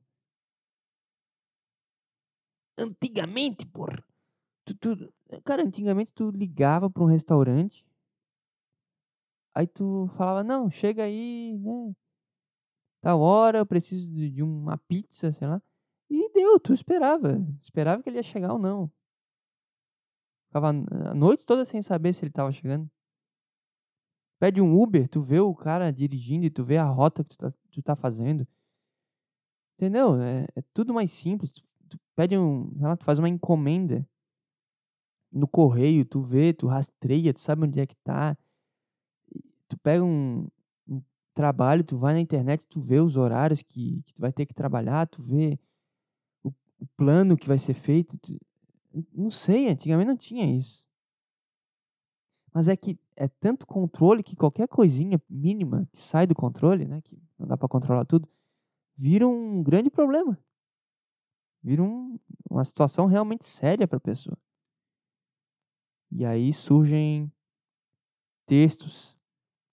Antigamente, 2.79 3.67
porra. 3.67 4.03
Tu, 4.65 4.75
tu, 4.77 5.13
cara, 5.45 5.63
antigamente 5.63 6.13
tu 6.13 6.31
ligava 6.31 6.89
para 6.89 7.03
um 7.03 7.07
restaurante. 7.07 7.85
Aí 9.55 9.67
tu 9.67 10.09
falava, 10.17 10.43
não, 10.43 10.71
chega 10.71 11.05
aí, 11.05 11.59
né? 11.59 11.95
Tal 13.01 13.21
hora, 13.21 13.59
eu 13.59 13.67
preciso 13.67 14.09
de, 14.11 14.31
de 14.31 14.43
uma 14.43 14.79
pizza, 14.79 15.33
sei 15.33 15.49
lá. 15.49 15.61
E 16.09 16.33
deu, 16.33 16.59
tu 16.61 16.73
esperava. 16.73 17.45
Esperava 17.61 18.03
que 18.03 18.09
ele 18.09 18.19
ia 18.19 18.23
chegar 18.23 18.53
ou 18.53 18.59
não. 18.59 18.91
Ficava 20.47 20.69
a 20.69 21.15
noite 21.15 21.45
toda 21.45 21.65
sem 21.65 21.83
saber 21.83 22.13
se 22.13 22.25
ele 22.25 22.33
tava 22.33 22.53
chegando. 22.53 22.89
Pede 24.39 24.61
um 24.61 24.81
Uber, 24.81 25.09
tu 25.09 25.21
vê 25.21 25.41
o 25.41 25.55
cara 25.55 25.93
dirigindo 25.93 26.47
e 26.47 26.51
tu 26.51 26.65
vê 26.65 26.77
a 26.77 26.85
rota 26.85 27.25
que 27.25 27.31
tu 27.31 27.39
tá, 27.39 27.53
tu 27.71 27.83
tá 27.83 27.97
fazendo. 27.97 28.47
Entendeu? 29.77 30.21
É, 30.21 30.47
é 30.55 30.63
tudo 30.73 30.95
mais 30.95 31.11
simples. 31.11 31.51
Tu, 31.51 31.63
tu 31.89 31.99
pede 32.15 32.39
um, 32.39 32.71
sei 32.77 32.83
lá, 32.83 32.97
tu 32.97 33.05
faz 33.05 33.19
uma 33.19 33.29
encomenda 33.29 34.07
no 35.33 35.49
correio, 35.49 36.05
tu 36.05 36.21
vê, 36.21 36.53
tu 36.53 36.67
rastreia, 36.67 37.33
tu 37.35 37.41
sabe 37.41 37.65
onde 37.67 37.81
é 37.81 37.87
que 37.87 37.97
tá. 37.97 38.37
Tu 39.69 39.77
pega 39.79 40.05
um, 40.05 40.47
um 40.87 41.03
trabalho, 41.35 41.83
tu 41.85 41.97
vai 41.97 42.13
na 42.15 42.21
internet, 42.21 42.67
tu 42.67 42.81
vê 42.81 43.01
os 43.01 43.17
horários 43.17 43.63
que, 43.63 44.03
que 44.07 44.15
tu 44.15 44.21
vai 44.21 44.33
ter 44.33 44.47
que 44.47 44.55
trabalhar, 44.55 45.07
tu 45.07 45.23
vê 45.23 45.59
o, 46.45 46.51
o 46.81 46.87
plano 46.97 47.37
que 47.37 47.49
vai 47.49 47.59
ser 47.59 47.75
feito. 47.75 48.19
tu- 48.19 48.39
não 49.15 49.31
sei, 49.31 49.69
antigamente 49.69 50.09
não 50.09 50.17
tinha 50.17 50.45
isso. 50.47 50.85
Mas 52.53 52.69
é 52.69 52.77
que 52.77 52.99
é 53.17 53.29
tanto 53.29 53.67
controle 53.67 54.23
que 54.23 54.37
qualquer 54.37 54.69
coisinha 54.69 55.21
mínima 55.29 55.89
que 55.93 55.99
sai 55.99 56.27
do 56.27 56.35
controle, 56.35 56.87
né, 56.87 57.01
que 57.01 57.19
não 57.39 57.47
dá 57.47 57.57
para 57.57 57.69
controlar 57.69 58.05
tudo, 58.05 58.29
vira 58.95 59.27
um 59.27 59.63
grande 59.63 59.91
problema. 59.91 60.39
Vira 61.63 61.83
um, 61.83 62.19
uma 62.51 62.65
situação 62.65 63.07
realmente 63.07 63.45
séria 63.47 63.89
para 63.89 63.97
a 63.97 64.01
pessoa. 64.01 64.37
E 66.15 66.27
aí 66.27 66.53
surgem 66.53 67.33
textos 68.47 69.17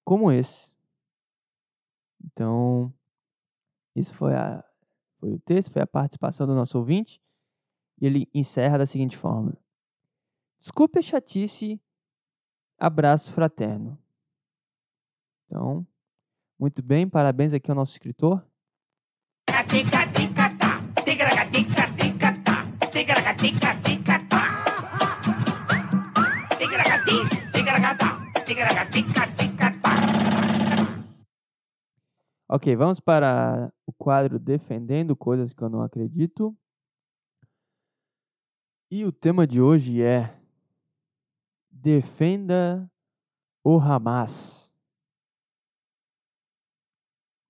como 0.06 0.32
esse. 0.32 0.72
Então, 2.24 2.94
isso 3.94 4.14
foi, 4.16 4.34
a, 4.34 4.64
foi 5.20 5.34
o 5.34 5.40
texto, 5.40 5.72
foi 5.72 5.82
a 5.82 5.88
participação 5.88 6.48
do 6.48 6.56
nosso 6.56 6.78
ouvinte. 6.78 7.22
E 8.00 8.06
ele 8.06 8.30
encerra 8.34 8.78
da 8.78 8.86
seguinte 8.86 9.18
forma: 9.18 9.58
Desculpe 10.58 11.00
a 11.00 11.02
chatice, 11.02 11.80
abraço 12.78 13.34
fraterno. 13.34 13.98
Então, 15.46 15.86
muito 16.58 16.82
bem, 16.82 17.08
parabéns 17.08 17.54
aqui 17.54 17.70
ao 17.70 17.76
nosso 17.76 17.92
escritor. 17.92 18.46
Ok, 32.48 32.76
vamos 32.76 33.00
para 33.00 33.72
o 33.86 33.94
quadro 33.94 34.40
Defendendo 34.40 35.16
Coisas 35.16 35.54
que 35.54 35.62
eu 35.62 35.70
não 35.70 35.84
acredito. 35.84 36.58
E 38.90 39.06
o 39.06 39.12
tema 39.12 39.46
de 39.46 39.62
hoje 39.62 40.02
é 40.02 40.36
Defenda 41.70 42.92
o 43.64 43.80
Hamas. 43.80 44.72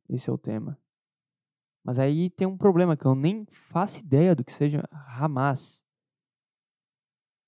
Esse 0.10 0.30
é 0.30 0.34
o 0.34 0.38
tema. 0.38 0.78
Mas 1.82 1.98
aí 1.98 2.30
tem 2.30 2.46
um 2.46 2.58
problema 2.58 2.98
que 2.98 3.06
eu 3.06 3.16
nem 3.16 3.46
faço 3.52 4.00
ideia 4.00 4.36
do 4.36 4.44
que 4.44 4.52
seja 4.52 4.84
Hamas. 4.92 5.82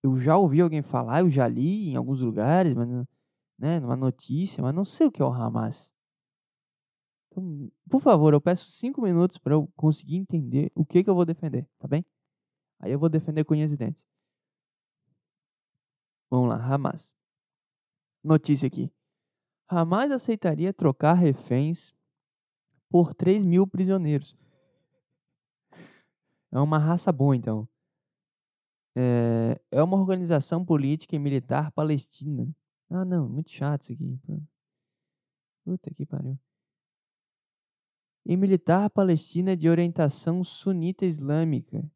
Eu 0.02 0.18
já 0.18 0.38
ouvi 0.38 0.62
alguém 0.62 0.82
falar, 0.82 1.20
eu 1.20 1.30
já 1.30 1.48
li 1.50 1.90
em 1.90 1.96
alguns 1.98 2.22
lugares, 2.22 2.74
mas 2.74 2.88
não- 2.88 3.08
né, 3.62 3.80
numa 3.80 3.95
notícia, 3.95 4.63
mas 4.63 4.74
não 4.74 4.84
sei 4.84 5.06
o 5.06 5.12
que 5.12 5.21
é 5.21 5.26
o 5.26 5.32
Hamas. 5.32 5.93
Então, 7.28 7.71
por 7.88 8.02
favor, 8.02 8.34
eu 8.34 8.41
peço 8.41 8.71
cinco 8.71 9.02
minutos 9.04 9.38
para 9.38 9.54
eu 9.54 9.71
conseguir 9.76 10.17
entender 10.17 10.71
o 10.74 10.84
que, 10.84 11.04
que 11.04 11.10
eu 11.10 11.13
vou 11.13 11.26
defender, 11.26 11.69
tá 11.78 11.88
bem? 11.88 12.04
Aí 12.80 12.91
eu 12.91 12.97
vou 12.97 13.08
defender 13.08 13.45
com 13.45 13.54
unhas 13.54 13.71
e 13.71 13.78
dentes. 13.78 14.04
Vamos 16.28 16.50
lá, 16.50 16.56
Hamas. 16.56 17.13
Notícia 18.24 18.65
aqui. 18.65 18.91
Hamas 19.67 20.12
aceitaria 20.12 20.74
trocar 20.74 21.13
reféns 21.13 21.93
por 22.89 23.13
3 23.13 23.45
mil 23.45 23.67
prisioneiros. 23.67 24.36
É 26.52 26.60
uma 26.60 26.80
raça 26.80 27.12
boa, 27.12 27.36
então. 27.36 27.67
É, 28.95 29.62
é 29.69 29.84
uma 29.84 29.97
organização 29.97 30.65
política 30.65 31.15
e 31.15 31.19
militar 31.19 31.71
palestina. 31.71 32.52
Ah, 32.94 33.06
não, 33.06 33.30
muito 33.30 33.50
chato 33.50 33.84
isso 33.84 33.94
aqui. 33.94 34.20
Puta 35.64 35.94
que 35.94 36.06
pariu. 36.06 36.38
E 38.26 38.36
militar 38.36 38.90
palestina 38.90 39.56
de 39.56 39.70
orientação 39.70 40.44
sunita 40.44 41.06
islâmica. 41.06 41.90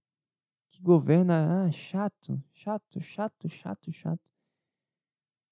Que 0.72 0.82
governa. 0.82 1.66
Ah, 1.66 1.72
chato, 1.72 2.42
chato, 2.54 3.02
chato, 3.02 3.50
chato, 3.50 3.92
chato. 3.92 4.32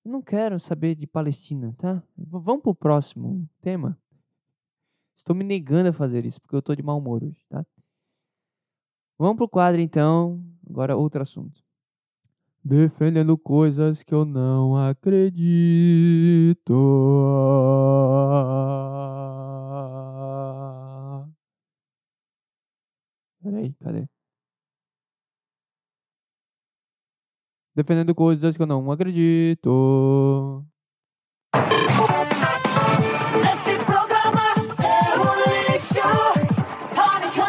Eu 0.05 0.13
não 0.13 0.21
quero 0.21 0.57
saber 0.59 0.95
de 0.95 1.05
Palestina, 1.05 1.75
tá? 1.77 2.01
Vamos 2.17 2.63
pro 2.63 2.73
próximo 2.73 3.47
tema. 3.61 3.99
Estou 5.13 5.35
me 5.35 5.43
negando 5.43 5.89
a 5.89 5.93
fazer 5.93 6.25
isso 6.25 6.41
porque 6.41 6.55
eu 6.55 6.61
tô 6.61 6.73
de 6.73 6.81
mau 6.81 6.97
humor 6.99 7.21
hoje, 7.23 7.45
tá? 7.49 7.65
Vamos 9.17 9.35
pro 9.35 9.49
quadro 9.49 9.81
então. 9.81 10.41
Agora 10.67 10.95
outro 10.95 11.21
assunto. 11.21 11.62
Defendendo 12.65 13.37
coisas 13.37 14.03
que 14.03 14.13
eu 14.13 14.23
não 14.23 14.77
acredito. 14.77 16.55
Peraí, 23.43 23.73
cadê? 23.73 24.07
Defendendo 27.75 28.15
coisas 28.15 28.55
que 28.55 28.61
eu 28.63 28.67
não 28.67 28.89
acredito. 28.89 30.65
Esse 33.53 33.77
programa 33.83 34.53
é 34.79 35.19
um 35.19 35.33
lixo. 35.73 35.99
Pânico, 36.95 37.43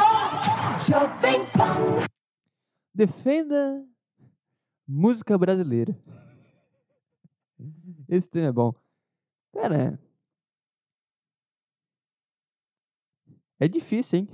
Jovem 0.84 1.40
Pan. 1.52 2.04
Defenda 2.92 3.93
música 4.86 5.36
brasileira. 5.38 5.98
Esse 8.08 8.28
tema 8.28 8.48
é 8.48 8.52
bom. 8.52 8.74
Pera. 9.52 9.98
É 13.58 13.68
difícil, 13.68 14.20
hein? 14.20 14.28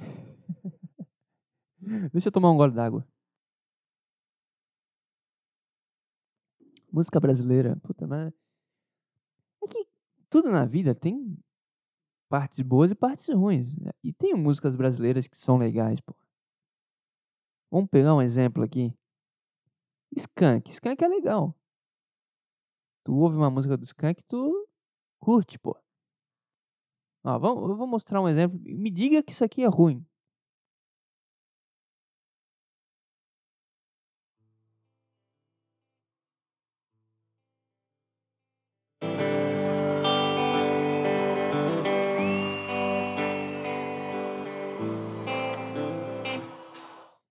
Deixa 2.13 2.29
eu 2.29 2.33
tomar 2.33 2.51
um 2.51 2.57
gole 2.57 2.73
d'água. 2.73 3.07
Música 6.93 7.21
brasileira. 7.21 7.77
Puta, 7.77 8.07
mas. 8.07 8.33
É 9.63 9.67
que 9.69 9.87
tudo 10.29 10.51
na 10.51 10.65
vida 10.65 10.95
tem 10.95 11.39
partes 12.29 12.61
boas 12.61 12.91
e 12.91 12.95
partes 12.95 13.29
ruins. 13.29 13.77
né? 13.77 13.91
E 14.03 14.13
tem 14.13 14.35
músicas 14.35 14.75
brasileiras 14.75 15.27
que 15.29 15.39
são 15.39 15.59
legais, 15.59 16.01
pô. 16.01 16.15
Vamos 17.71 17.89
pegar 17.91 18.15
um 18.15 18.23
exemplo 18.23 18.63
aqui. 18.65 18.93
Skank. 20.17 20.71
Skank 20.71 21.03
é 21.05 21.09
legal. 21.09 21.55
Tu 23.05 23.15
ouve 23.15 23.37
uma 23.37 23.51
música 23.51 23.77
do 23.77 23.85
Skank, 23.85 24.23
tu 24.25 24.69
curte, 25.19 25.59
pô. 25.59 25.77
Ó, 27.25 27.39
vamos, 27.39 27.69
eu 27.69 27.77
vou 27.77 27.87
mostrar 27.87 28.21
um 28.21 28.29
exemplo. 28.29 28.59
Me 28.65 28.91
diga 28.91 29.23
que 29.23 29.33
isso 29.33 29.45
aqui 29.45 29.63
é 29.63 29.67
ruim. 29.69 30.05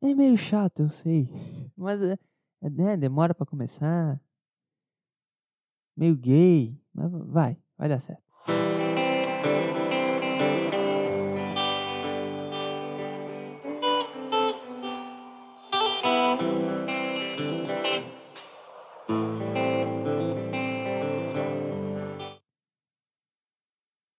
É 0.02 0.15
meio 0.15 0.38
chato, 0.38 0.84
eu 0.84 0.89
sei. 0.89 1.28
Mas 1.78 2.02
é, 2.02 2.18
né, 2.62 2.98
demora 2.98 3.34
pra 3.34 3.45
começar. 3.45 4.19
Meio 5.95 6.15
gay. 6.15 6.78
Mas 6.93 7.12
va- 7.12 7.24
vai, 7.26 7.58
vai 7.78 7.89
dar 7.89 8.00
certo. 8.00 8.24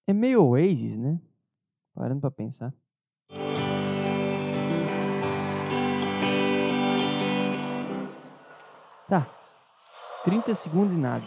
É 0.06 0.12
meio 0.12 0.42
Oasis, 0.44 0.96
né? 0.96 1.20
Parando 1.94 2.20
pra 2.20 2.30
pensar. 2.30 2.74
Tá. 9.10 9.26
30 10.24 10.54
segundos 10.54 10.94
e 10.94 10.96
nada. 10.96 11.24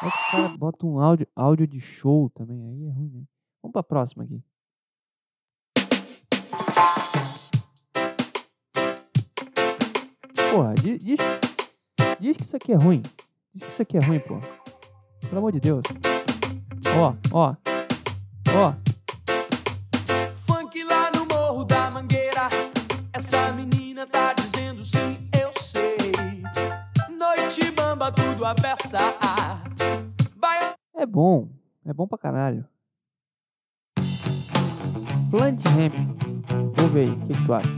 É 0.00 0.08
que 0.08 0.16
os 0.16 0.30
caras 0.30 0.56
botam 0.56 0.90
um 0.90 1.00
áudio, 1.00 1.26
áudio 1.34 1.66
de 1.66 1.80
show 1.80 2.30
também. 2.30 2.56
Aí 2.68 2.86
é 2.86 2.92
ruim, 2.92 3.10
né? 3.12 3.22
Vamos 3.60 3.72
pra 3.72 3.82
próxima 3.82 4.22
aqui. 4.24 4.40
Porra, 10.50 10.74
di- 10.74 10.98
diz, 10.98 11.18
diz 12.20 12.36
que 12.36 12.42
isso 12.42 12.56
aqui 12.56 12.72
é 12.72 12.76
ruim. 12.76 13.02
Diz 13.54 13.64
que 13.64 13.70
isso 13.70 13.82
aqui 13.82 13.96
é 13.96 14.00
ruim, 14.00 14.20
pô. 14.20 14.38
Pelo 15.20 15.38
amor 15.38 15.52
de 15.52 15.60
Deus. 15.60 15.82
Ó, 16.96 17.14
ó. 17.32 17.54
Ó. 18.54 18.74
Funk 20.46 20.84
lá 20.84 21.10
no 21.14 21.26
morro 21.26 21.64
da 21.64 21.90
mangueira. 21.90 22.48
Essa 23.12 23.52
menina 23.52 23.71
tudo 28.42 28.96
a. 29.20 29.62
Vai 30.36 30.74
É 30.94 31.06
bom. 31.06 31.48
É 31.84 31.92
bom 31.92 32.08
pra 32.08 32.18
caralho. 32.18 32.66
Plant 35.30 35.64
Hemp. 35.66 35.94
Ouve 36.82 37.00
aí, 37.00 37.10
o 37.10 37.20
que, 37.20 37.34
que 37.34 37.46
tu 37.46 37.54
acha? 37.54 37.68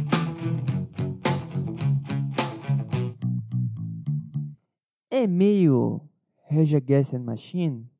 É 5.11 5.27
meio 5.27 6.01
Against 6.51 7.11
the 7.11 7.19
Machine? 7.19 7.91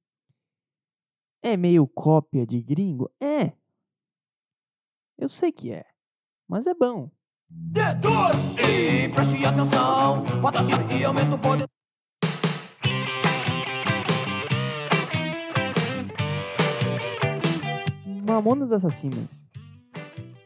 É 1.43 1.59
meio 1.59 1.87
cópia 1.87 2.47
de 2.47 2.63
gringo? 2.63 3.11
É. 3.21 3.53
Eu 5.19 5.29
sei 5.29 5.53
que 5.53 5.71
é. 5.71 5.85
Mas 6.49 6.67
é 6.67 6.73
bom. 6.73 7.11
Detor! 7.51 8.33
E 8.59 9.09
preste 9.11 9.45
atenção. 9.45 10.25
Patrocínio 10.43 10.91
e 10.91 11.05
aumenta 11.05 11.35
o 11.35 11.39
poder. 11.39 11.74
Mamonas 18.35 18.73
Assassinas. 18.73 19.29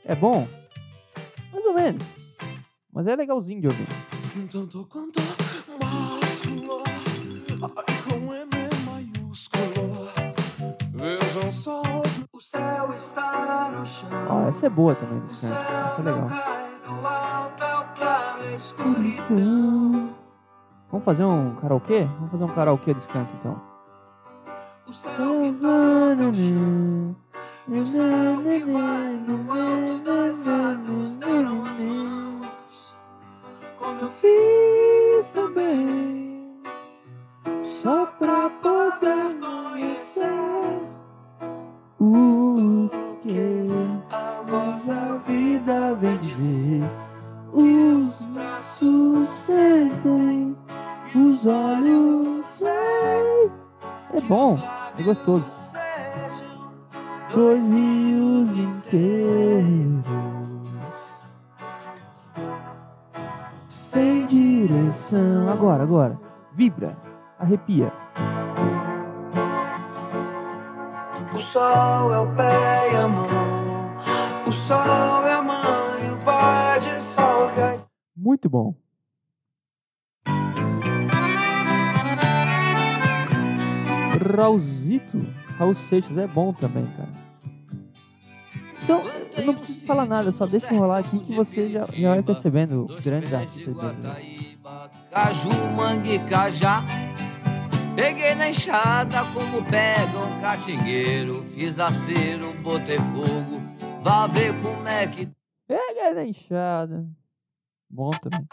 É 0.04 0.14
bom? 0.14 0.46
Mais 1.50 1.64
ou 1.64 1.72
menos. 1.72 2.04
Mas 2.92 3.06
é 3.06 3.16
legalzinho 3.16 3.62
de 3.62 3.66
ouvir. 3.66 3.86
Tanto 4.52 4.84
quanto 4.86 5.18
másculo. 5.80 6.82
Ai, 6.84 7.84
com 8.04 8.34
M 8.34 8.50
maiúsculo. 8.84 10.08
Vejam 10.92 11.50
só 11.50 11.80
os... 11.80 12.24
O 12.30 12.40
céu 12.42 12.92
está 12.94 13.70
no 13.70 13.86
chão. 13.86 14.10
Ó, 14.28 14.48
essa 14.48 14.66
é 14.66 14.68
boa 14.68 14.94
também 14.94 15.20
do 15.20 15.32
Skank. 15.32 15.54
Essa 15.54 16.00
é 16.00 16.04
legal. 16.04 16.28
é. 16.30 16.68
Vamos 20.90 21.04
fazer 21.04 21.24
um 21.24 21.54
karaokê? 21.56 22.04
Vamos 22.04 22.30
fazer 22.32 22.44
um 22.44 22.54
karaokê 22.54 22.92
do 22.92 23.00
Skank 23.00 23.30
então. 23.40 23.58
O 24.86 24.92
céu 24.92 25.42
que 25.42 25.52
toca 25.52 27.27
o 27.70 27.86
céu 27.86 28.42
que 28.42 28.72
vai 28.72 29.12
no 29.26 29.52
alto 29.52 29.98
dos 29.98 30.42
lados 30.42 31.16
deram 31.18 31.64
as 31.66 31.80
mãos. 31.80 32.96
Como 33.78 34.00
eu 34.00 34.10
fiz 34.10 35.30
também. 35.32 36.62
Só 37.62 38.06
pra 38.06 38.50
poder 38.50 39.38
conhecer 39.40 40.80
O 42.00 42.88
que 43.22 43.66
a 44.10 44.42
voz 44.46 44.86
da 44.86 45.16
vida 45.26 45.94
vem 45.94 46.16
dizer. 46.18 46.82
Os 47.52 48.24
braços 48.26 49.28
sentem, 49.28 50.56
os 51.14 51.46
olhos 51.46 52.60
veem. 52.60 53.50
É 54.14 54.20
bom, 54.22 54.58
é 54.98 55.02
gostoso. 55.02 55.67
Dois 57.34 57.68
rios 57.68 58.56
inteiros 58.56 60.04
sem 63.68 64.26
direção. 64.26 65.48
Agora, 65.48 65.82
agora. 65.82 66.18
Vibra. 66.52 66.96
Arrepia. 67.38 67.92
O 71.34 71.40
sol 71.40 72.12
é 72.12 72.18
o 72.18 72.34
pé 72.34 72.92
e 72.92 72.96
a 72.96 73.06
mão. 73.08 73.28
O 74.46 74.52
sol 74.52 75.26
é 75.26 75.34
a 75.34 75.42
mãe, 75.42 76.12
o 76.12 76.24
pai 76.24 76.80
dissolve 76.80 77.60
a 77.60 77.76
Muito 78.16 78.48
bom. 78.48 78.74
Raulzito. 84.36 85.37
Raul 85.58 85.74
Seixas 85.74 86.16
é 86.16 86.26
bom 86.26 86.52
também, 86.52 86.86
cara. 86.96 87.08
Então, 88.82 89.02
eu 89.36 89.44
não 89.44 89.54
preciso 89.54 89.84
falar 89.84 90.06
nada, 90.06 90.32
só 90.32 90.46
deixa 90.46 90.72
eu 90.72 90.78
rolar 90.78 90.98
aqui 90.98 91.18
que 91.18 91.34
você 91.34 91.68
já, 91.68 91.84
já 91.84 92.10
vai 92.10 92.22
percebendo 92.22 92.86
grandes 93.04 93.34
artistas 93.34 93.74
brasileiros. 93.74 94.02
Guataíba, 94.02 94.90
Caju, 95.10 95.48
mangue, 95.76 96.18
cajá. 96.20 96.84
Peguei 97.94 98.34
na 98.36 98.48
enxada 98.48 99.24
como 99.34 99.62
pega 99.64 100.18
um 100.18 100.40
catingueiro. 100.40 101.42
Fiz 101.42 101.78
acero, 101.78 102.54
botei 102.62 102.98
fogo. 102.98 103.60
Vá 104.02 104.26
ver 104.28 104.54
como 104.62 104.86
é 104.86 105.06
que 105.08 105.28
Pega 105.66 106.14
na 106.14 106.24
enxada. 106.24 107.06
Bom 107.90 108.10
também. 108.10 108.46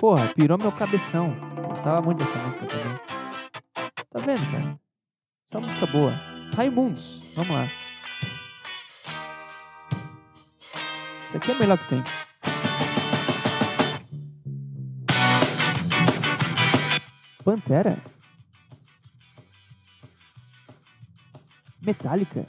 Porra, 0.00 0.32
pirou 0.32 0.56
meu 0.56 0.72
cabeção. 0.72 1.36
Gostava 1.68 2.00
muito 2.00 2.18
dessa 2.18 2.38
música 2.38 2.66
também. 2.66 3.00
Tá 4.08 4.20
vendo, 4.20 4.50
cara? 4.50 4.87
Só 5.50 5.62
música 5.62 5.86
boa. 5.86 6.12
Raimundos. 6.54 7.32
Vamos 7.34 7.54
lá. 7.54 7.72
Isso 11.18 11.36
aqui 11.38 11.50
é 11.50 11.54
o 11.54 11.58
melhor 11.58 11.78
que 11.78 11.88
tem. 11.88 12.04
Pantera. 17.42 17.98
Metallica. 21.80 22.46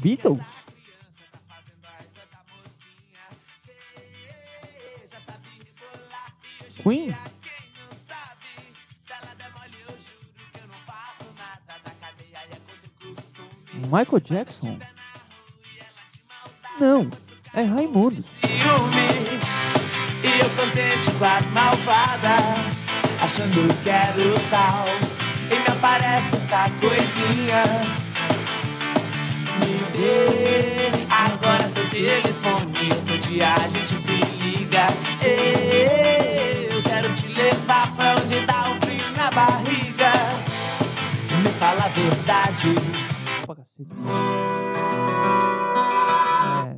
Beatles. 0.00 0.46
Queen. 6.82 7.14
Michael 13.84 14.20
Jackson. 14.20 14.78
Não, 16.80 17.08
é 17.52 17.62
Raimundos. 17.62 18.26
E 20.24 20.40
eu 20.40 20.50
contente 20.50 21.10
com 21.18 21.24
as 21.24 21.50
malvadas 21.50 22.74
Achando 23.20 23.68
que 23.82 23.90
era 23.90 24.18
o 24.18 24.34
tal 24.48 24.86
E 25.50 25.54
me 25.54 25.66
aparece 25.68 26.34
essa 26.34 26.70
coisinha 26.80 27.62
Me 29.60 29.76
dê 29.92 30.90
agora 31.10 31.68
seu 31.68 31.88
telefone 31.90 32.88
Outro 32.94 33.18
dia 33.18 33.52
a 33.52 33.68
gente 33.68 33.94
se 33.96 34.12
liga 34.12 34.86
Eu 35.20 36.82
quero 36.82 37.12
te 37.12 37.28
levar 37.28 37.94
pra 37.94 38.14
onde 38.14 38.40
dá 38.46 38.70
um 38.70 38.80
frio 38.80 39.10
na 39.14 39.30
barriga 39.30 40.12
Me 41.42 41.50
fala 41.58 41.84
a 41.84 41.88
verdade. 41.88 43.03
É, 44.04 44.06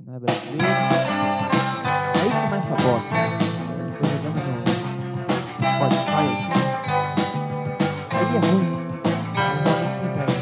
não 0.07 0.15
é 0.15 0.19
brasileiro. 0.21 0.65
Aí 2.15 2.31
começa 2.43 2.73
a 2.73 2.77
bosta. 2.77 3.17
Eu 3.79 3.93
tô 3.99 4.05
jogando 4.07 4.41
no 4.47 4.53
Spotify 5.77 6.27
aqui. 6.33 6.57
Aí 8.15 8.27
é 8.27 8.29
ruim. 8.39 8.71
Normalmente 9.65 9.99
me 10.03 10.09
pega. 10.15 10.37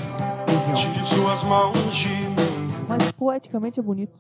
Região. 0.46 0.76
Tire 0.92 1.06
suas 1.06 1.42
mãos 1.44 1.92
de 1.94 2.08
mim. 2.08 2.34
Mas 2.88 3.12
poeticamente 3.12 3.80
é 3.80 3.82
bonito. 3.82 4.12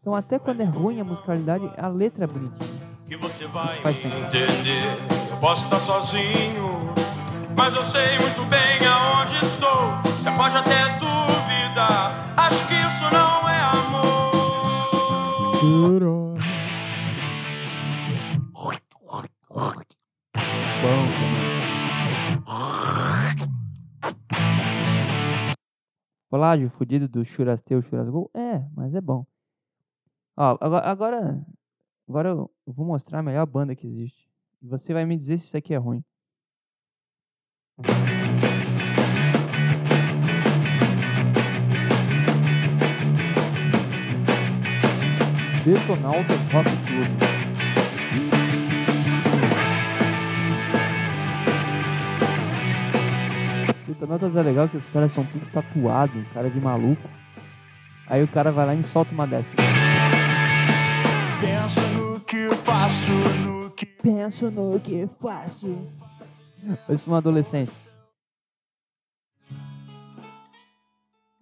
Então 0.00 0.14
até 0.14 0.38
quando 0.38 0.60
é 0.60 0.64
ruim 0.64 1.00
a 1.00 1.04
musicalidade, 1.04 1.70
a 1.76 1.88
letra 1.88 2.24
é 2.24 2.26
bonitinha. 2.26 2.78
Que 3.06 3.16
você 3.16 3.46
vai 3.46 3.80
Faz 3.80 3.96
me 3.96 4.04
entender. 4.10 4.98
Eu 5.30 5.36
posso 5.38 5.64
estar 5.64 5.78
sozinho, 5.78 6.92
mas 7.56 7.74
eu 7.74 7.84
sei 7.84 8.18
muito 8.18 8.44
bem 8.48 8.78
aonde 8.86 9.36
estou. 9.44 9.92
Você 10.04 10.30
pode 10.32 10.56
até 10.56 10.98
duvidar. 11.68 12.34
Acho 12.36 12.66
que 12.68 12.74
isso 12.74 13.04
não 13.12 13.48
é 13.48 13.60
amor. 13.60 14.02
Também. 20.80 21.18
Colágio 26.30 26.68
fudido 26.68 27.08
do 27.08 27.24
Churasteu, 27.24 27.80
Churasgol? 27.82 28.30
É, 28.34 28.64
mas 28.74 28.94
é 28.94 29.00
bom. 29.00 29.26
Ó, 30.36 30.56
agora, 30.60 31.44
agora, 32.06 32.28
eu 32.28 32.50
vou 32.66 32.86
mostrar 32.86 33.20
a 33.20 33.22
melhor 33.22 33.46
banda 33.46 33.74
que 33.74 33.86
existe. 33.86 34.28
Você 34.62 34.92
vai 34.92 35.04
me 35.04 35.16
dizer 35.16 35.38
se 35.38 35.46
isso 35.46 35.56
aqui 35.56 35.74
é 35.74 35.78
ruim. 35.78 36.04
Detonautas 45.68 46.40
Rock 46.50 46.70
Club. 46.86 48.18
Detonautas 53.86 54.36
é 54.36 54.42
legal 54.42 54.68
que 54.68 54.76
os 54.76 54.86
caras 54.88 55.12
são 55.12 55.24
tudo 55.24 55.46
tatuado, 55.50 56.24
cara 56.34 56.50
de 56.50 56.60
maluco. 56.60 57.02
Aí 58.06 58.22
o 58.22 58.28
cara 58.28 58.50
vai 58.52 58.66
lá 58.66 58.74
e 58.74 58.84
solta 58.84 59.12
uma 59.12 59.26
dessas. 59.26 59.52
Pensa 61.40 61.86
no 61.88 62.20
que 62.20 62.48
faço, 62.56 63.10
no 63.10 63.70
que. 63.70 63.86
Penso 63.86 64.50
no 64.50 64.78
que 64.80 65.06
faço. 65.20 65.76
Parece 66.86 67.08
um 67.08 67.14
adolescente. 67.14 67.72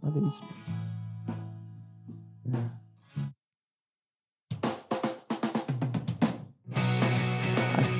Olha 0.03 0.29
isso. 0.29 0.43
A- 2.53 2.86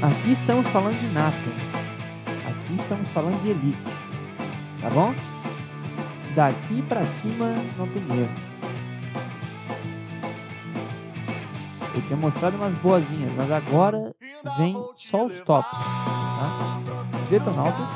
Aqui 0.07 0.31
estamos 0.31 0.69
falando 0.69 0.95
de 0.95 1.09
nata. 1.09 1.37
Aqui 2.49 2.75
estamos 2.77 3.09
falando 3.09 3.43
de 3.43 3.51
elite. 3.51 3.83
Tá 4.81 4.89
bom? 4.89 5.13
Daqui 6.33 6.81
pra 6.83 7.03
cima 7.03 7.47
não 7.77 7.89
tem 7.89 8.03
erro. 8.17 8.31
Eu 11.93 12.03
tinha 12.03 12.17
mostrado 12.17 12.57
umas 12.57 12.73
boazinhas, 12.75 13.33
mas 13.37 13.51
agora 13.51 14.15
vem 14.57 14.77
só 14.95 15.25
os 15.25 15.41
tops. 15.41 15.73
Tá? 15.73 16.81
Detonautas. 17.29 17.89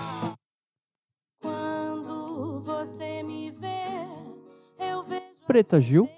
Quando 1.41 2.61
você 2.65 3.23
me 3.23 3.53
vê, 3.53 4.05
eu 4.81 5.05
vejo 5.05 5.23
Preta 5.47 5.81
Gil. 5.81 6.11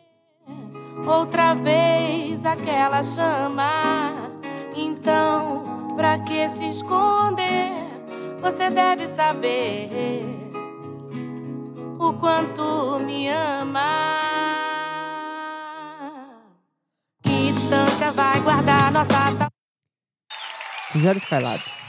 outra 1.06 1.52
vez 1.52 2.46
aquela 2.46 3.02
chama. 3.02 4.32
Então, 4.74 5.71
pra 5.96 6.18
que 6.20 6.48
se 6.48 6.66
esconder? 6.68 7.70
Você 8.40 8.70
deve 8.70 9.06
saber 9.06 9.88
o 11.98 12.12
quanto 12.14 12.98
me 13.00 13.28
ama. 13.28 14.20
Que 17.22 17.52
distância 17.52 18.10
vai 18.12 18.40
guardar 18.40 18.90
nossa? 18.92 19.48
Zero 20.96 21.18
Skylab. 21.18 21.81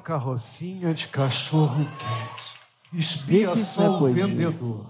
Uma 0.00 0.04
carrocinha 0.06 0.94
de 0.94 1.08
cachorro 1.08 1.86
quente. 1.98 2.54
Espia 2.90 3.52
isso 3.52 3.58
é 3.58 3.64
só 3.64 4.02
o 4.02 4.10
vendedor. 4.10 4.86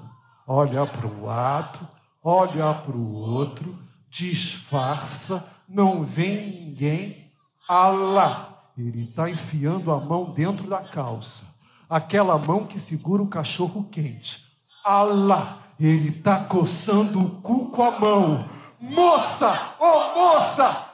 Olha 0.47 0.87
para 0.87 1.05
o 1.05 1.25
lado, 1.25 1.81
olha 2.23 2.73
para 2.73 2.97
o 2.97 3.13
outro, 3.13 3.77
disfarça, 4.09 5.45
não 5.69 6.05
vem 6.05 6.53
ninguém. 6.53 7.33
Alá! 7.69 8.71
Ele 8.79 9.03
está 9.03 9.29
enfiando 9.29 9.91
a 9.91 9.99
mão 9.99 10.31
dentro 10.31 10.69
da 10.71 10.79
calça. 10.79 11.43
Aquela 11.89 12.39
mão 12.39 12.65
que 12.65 12.79
segura 12.79 13.21
o 13.21 13.29
cachorro 13.29 13.89
quente. 13.91 14.45
Alá! 14.85 15.59
Ele 15.79 16.11
está 16.11 16.45
coçando 16.45 17.21
o 17.21 17.31
cu 17.41 17.69
com 17.71 17.83
a 17.83 17.99
mão. 17.99 18.49
Moça! 18.79 19.75
Ô 19.81 20.15
moça! 20.15 20.90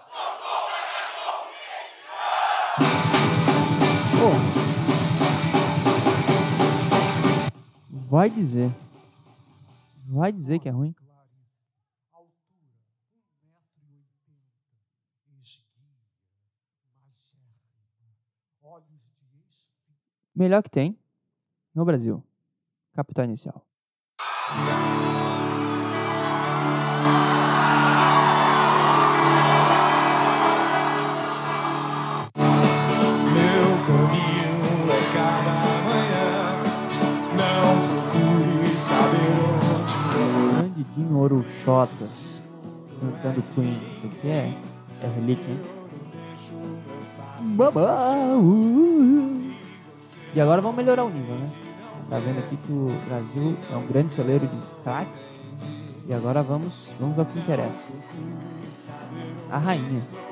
Vai 8.16 8.30
dizer. 8.30 8.74
Vai 10.06 10.32
dizer 10.32 10.58
que 10.58 10.70
é 10.70 10.72
ruim. 10.72 10.94
Melhor 20.34 20.62
que 20.62 20.70
tem 20.70 20.98
no 21.74 21.84
Brasil. 21.84 22.24
Capital 22.94 23.26
inicial. 23.26 23.66
Cantando 43.26 43.42
Queen. 43.54 43.80
Isso 43.92 44.06
aqui 44.06 44.28
é, 44.28 44.54
é 45.02 45.06
relíquia, 45.08 45.50
hein? 45.50 45.60
Babá, 47.56 48.14
uh. 48.36 49.54
E 50.34 50.40
agora 50.40 50.60
vamos 50.60 50.76
melhorar 50.76 51.04
o 51.04 51.10
nível, 51.10 51.36
né? 51.36 51.50
Tá 52.08 52.18
vendo 52.18 52.38
aqui 52.38 52.56
que 52.56 52.72
o 52.72 52.88
Brasil 53.06 53.56
é 53.70 53.76
um 53.76 53.86
grande 53.86 54.12
celeiro 54.12 54.46
de 54.46 54.56
craques. 54.82 55.32
E 56.08 56.14
agora 56.14 56.42
vamos, 56.42 56.90
vamos 57.00 57.18
ao 57.18 57.24
que 57.26 57.38
interessa. 57.38 57.92
A 59.50 59.58
rainha. 59.58 60.00
Hum. 60.00 60.26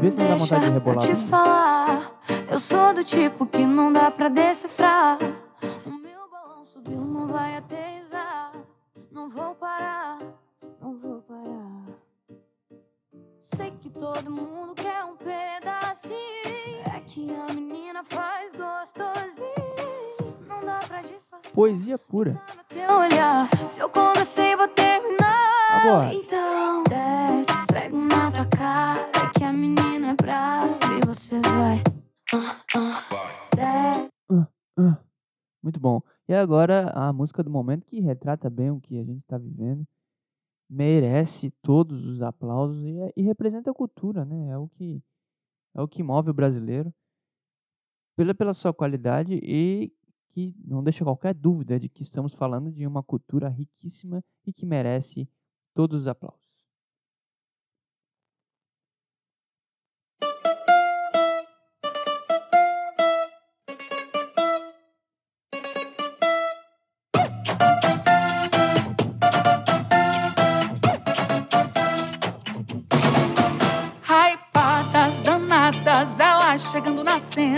Vê 0.00 0.10
se 0.10 0.18
não 0.18 0.28
dá 0.28 0.36
vontade 0.36 0.60
de 0.62 0.66
eu 0.68 0.72
rebolar. 0.74 1.04
te 1.06 1.12
no- 1.12 1.16
falar, 1.18 2.12
eu 2.52 2.58
sou 2.58 2.92
do 2.92 3.02
tipo 3.02 3.46
que 3.46 3.64
não 3.64 3.90
dá 3.90 4.10
pra 4.10 4.28
decifrar. 4.28 5.16
O 5.86 5.90
meu 5.90 6.30
balão 6.30 6.66
subiu, 6.66 7.00
não 7.00 7.26
vai 7.26 7.56
aterrissar. 7.56 8.52
Não 9.10 9.26
vou 9.26 9.54
parar, 9.54 10.18
não 10.78 10.98
vou 10.98 11.22
parar. 11.22 11.86
Sei 13.40 13.70
que 13.80 13.88
todo 13.88 14.30
mundo 14.30 14.74
quer 14.74 15.02
um 15.02 15.16
pedacinho. 15.16 16.12
É 16.94 17.00
que 17.00 17.34
a 17.34 17.54
menina 17.54 18.04
faz 18.04 18.52
gostosinho. 18.52 20.36
Não 20.46 20.62
dá 20.62 20.80
pra 20.86 21.00
disfarçar. 21.00 21.52
Poesia 21.52 21.96
pura. 21.96 22.34
Tá 22.34 22.54
no 22.54 22.64
teu 22.64 22.98
olhar. 22.98 23.48
Se 23.66 23.80
eu 23.80 23.88
comecei, 23.88 24.54
vou 24.56 24.68
terminar. 24.68 25.80
Agora. 25.80 26.12
Então, 26.12 26.82
desce, 26.82 27.58
esfrega 27.60 27.96
na 27.96 28.30
tua 28.30 28.44
cara. 28.44 29.30
Que 29.38 29.42
a 29.42 29.52
menina 29.52 30.10
é 30.10 30.14
brava 30.14 30.76
e 30.98 31.06
você 31.06 31.40
vai. 31.40 31.91
Muito 35.62 35.78
bom. 35.78 36.02
E 36.28 36.34
agora 36.34 36.90
a 36.90 37.12
música 37.12 37.42
do 37.42 37.50
momento 37.50 37.86
que 37.86 38.00
retrata 38.00 38.50
bem 38.50 38.70
o 38.70 38.80
que 38.80 38.98
a 38.98 39.04
gente 39.04 39.20
está 39.20 39.38
vivendo, 39.38 39.86
merece 40.68 41.50
todos 41.62 42.04
os 42.06 42.22
aplausos 42.22 42.84
e, 42.84 42.98
é- 43.00 43.12
e 43.16 43.22
representa 43.22 43.70
a 43.70 43.74
cultura, 43.74 44.24
né? 44.24 44.48
É 44.50 44.58
o 44.58 44.68
que 44.68 45.02
é 45.74 45.82
o 45.82 45.88
que 45.88 46.02
move 46.02 46.30
o 46.30 46.34
brasileiro 46.34 46.92
pela 48.16 48.34
pela 48.34 48.54
sua 48.54 48.72
qualidade 48.74 49.38
e 49.42 49.92
que 50.30 50.54
não 50.64 50.82
deixa 50.82 51.04
qualquer 51.04 51.34
dúvida 51.34 51.78
de 51.78 51.88
que 51.88 52.02
estamos 52.02 52.34
falando 52.34 52.70
de 52.72 52.86
uma 52.86 53.02
cultura 53.02 53.48
riquíssima 53.48 54.24
e 54.46 54.52
que 54.52 54.66
merece 54.66 55.28
todos 55.74 56.02
os 56.02 56.08
aplausos. 56.08 56.41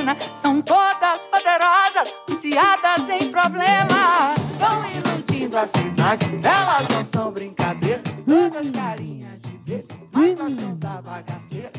Cena. 0.05 0.16
São 0.34 0.61
todas 0.61 1.22
poderosas, 1.22 2.14
viciadas 2.28 3.09
em 3.09 3.30
problema. 3.30 4.34
Vão 4.59 4.82
iludindo 4.90 5.59
a 5.59 5.66
cidade, 5.66 6.26
elas 6.42 6.88
não 6.88 7.05
são 7.05 7.32
brincadeira. 7.32 8.02
Todas 8.26 8.70
carinhas 8.70 9.40
de 9.40 9.50
bebo, 9.59 9.94
mas 10.12 10.34
gostam 10.34 10.76
da 10.76 11.02
bagaceira. 11.02 11.72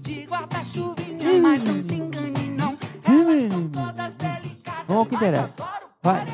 De 0.00 0.26
guarda-chuvinha, 0.26 1.42
mas 1.42 1.64
não 1.64 1.82
se 1.82 1.94
engane, 1.94 2.50
não. 2.50 2.78
Elas 3.04 3.52
são 3.52 3.68
todas 3.68 4.14
delicadas. 4.14 4.84
Vamos 4.86 5.08
que 5.08 5.14
interessa. 5.16 5.54
Vai. 6.02 6.24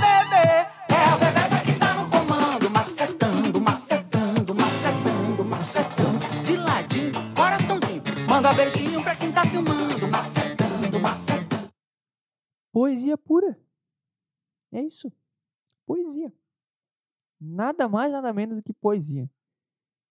Bebê, 0.00 0.66
é 0.88 1.14
o 1.14 1.18
bebê 1.18 1.60
que 1.64 1.72
tá 1.78 1.94
no 1.94 2.08
comando, 2.08 2.70
macetando, 2.70 3.60
macetando, 3.60 4.54
macetando, 4.54 5.44
macetando. 5.44 6.18
De 6.44 6.56
ladinho, 6.56 7.12
coraçãozinho, 7.34 8.02
manda 8.28 8.52
beijinho 8.52 9.02
pra 9.02 9.14
quem 9.14 9.29
tá 9.40 9.48
filmando, 9.48 10.08
macetando, 10.08 11.00
macetando. 11.00 11.72
Poesia 12.72 13.16
pura. 13.16 13.58
É 14.72 14.82
isso. 14.82 15.10
Poesia. 15.86 16.32
Nada 17.40 17.88
mais, 17.88 18.12
nada 18.12 18.32
menos 18.32 18.56
do 18.56 18.62
que 18.62 18.72
poesia. 18.72 19.28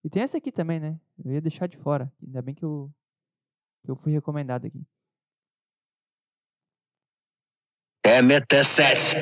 E 0.02 0.10
tem 0.10 0.22
essa 0.22 0.38
aqui 0.38 0.50
também, 0.50 0.80
né? 0.80 0.98
Eu 1.24 1.32
ia 1.32 1.40
deixar 1.40 1.68
de 1.68 1.76
fora. 1.76 2.12
Ainda 2.24 2.42
bem 2.42 2.54
que 2.54 2.64
eu, 2.64 2.90
que 3.84 3.90
eu 3.90 3.96
fui 3.96 4.12
recomendado 4.12 4.66
aqui. 4.66 4.82
MT7. 8.04 9.16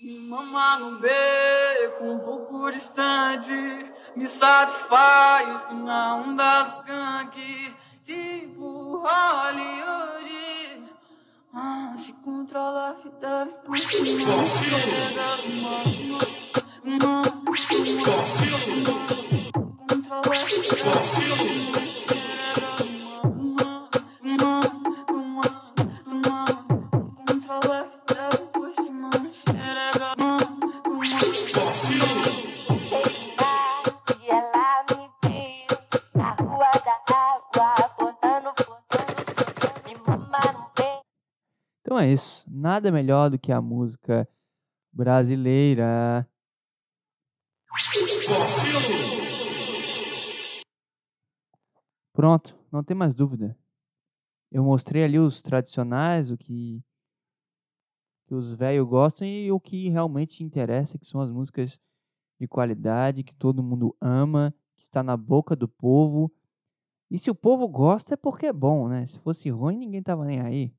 E 0.00 0.18
mamar 0.20 0.80
num 0.80 0.98
beco 0.98 2.04
um 2.04 2.18
pouco 2.18 2.70
distante 2.70 3.91
me 4.16 4.28
satisfaz 4.28 5.66
na 5.72 6.16
onda 6.16 6.62
do 6.62 6.82
gangue, 6.84 7.74
tipo 8.04 8.98
Hollywood. 8.98 10.90
Ah, 11.54 11.94
se 11.96 12.12
controla 12.24 12.90
a 12.90 12.92
vida 12.94 13.48
por 13.64 13.78
cima. 13.86 14.32
Controla 19.88 20.42
a 20.42 20.44
vida. 20.44 21.61
É 42.02 42.12
isso. 42.12 42.44
Nada 42.50 42.90
melhor 42.90 43.30
do 43.30 43.38
que 43.38 43.52
a 43.52 43.60
música 43.60 44.28
brasileira. 44.92 46.28
Pronto, 52.12 52.58
não 52.70 52.84
tem 52.84 52.96
mais 52.96 53.14
dúvida. 53.14 53.56
Eu 54.50 54.62
mostrei 54.62 55.02
ali 55.02 55.18
os 55.18 55.40
tradicionais, 55.40 56.30
o 56.30 56.36
que, 56.36 56.84
que 58.26 58.34
os 58.34 58.54
velhos 58.54 58.86
gostam 58.86 59.26
e 59.26 59.50
o 59.50 59.58
que 59.58 59.88
realmente 59.88 60.44
interessa, 60.44 60.98
que 60.98 61.06
são 61.06 61.22
as 61.22 61.30
músicas 61.30 61.80
de 62.38 62.46
qualidade, 62.46 63.24
que 63.24 63.34
todo 63.34 63.62
mundo 63.62 63.96
ama, 63.98 64.54
que 64.76 64.82
está 64.82 65.02
na 65.02 65.16
boca 65.16 65.56
do 65.56 65.66
povo. 65.66 66.30
E 67.10 67.18
se 67.18 67.30
o 67.30 67.34
povo 67.34 67.66
gosta 67.66 68.14
é 68.14 68.16
porque 68.16 68.46
é 68.46 68.52
bom, 68.52 68.88
né? 68.88 69.06
Se 69.06 69.18
fosse 69.20 69.48
ruim, 69.48 69.78
ninguém 69.78 70.02
tava 70.02 70.24
nem 70.24 70.40
aí. 70.40 70.74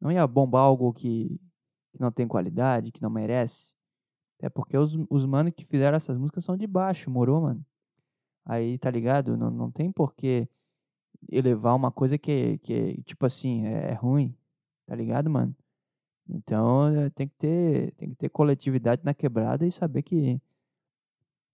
Não 0.00 0.12
ia 0.12 0.26
bombar 0.26 0.62
algo 0.62 0.92
que, 0.92 1.40
que 1.92 2.00
não 2.00 2.10
tem 2.12 2.26
qualidade, 2.28 2.92
que 2.92 3.02
não 3.02 3.10
merece. 3.10 3.72
Até 4.38 4.48
porque 4.48 4.76
os, 4.76 4.96
os 5.10 5.24
mano 5.26 5.52
que 5.52 5.64
fizeram 5.64 5.96
essas 5.96 6.16
músicas 6.16 6.44
são 6.44 6.56
de 6.56 6.66
baixo, 6.66 7.10
morou, 7.10 7.40
mano. 7.42 7.64
Aí, 8.44 8.78
tá 8.78 8.90
ligado? 8.90 9.36
Não, 9.36 9.50
não 9.50 9.70
tem 9.70 9.90
porquê 9.92 10.48
elevar 11.30 11.74
uma 11.76 11.90
coisa 11.90 12.16
que, 12.18 12.58
que 12.58 13.02
tipo 13.02 13.26
assim, 13.26 13.66
é, 13.66 13.90
é 13.90 13.94
ruim. 13.94 14.34
Tá 14.86 14.94
ligado, 14.94 15.28
mano? 15.28 15.54
Então, 16.28 16.88
eh, 16.94 17.10
tem 17.10 17.28
que 17.28 17.34
ter, 17.36 17.92
tem 17.94 18.10
que 18.10 18.16
ter 18.16 18.28
coletividade 18.30 19.02
na 19.04 19.14
quebrada 19.14 19.66
e 19.66 19.72
saber 19.72 20.02
que 20.02 20.40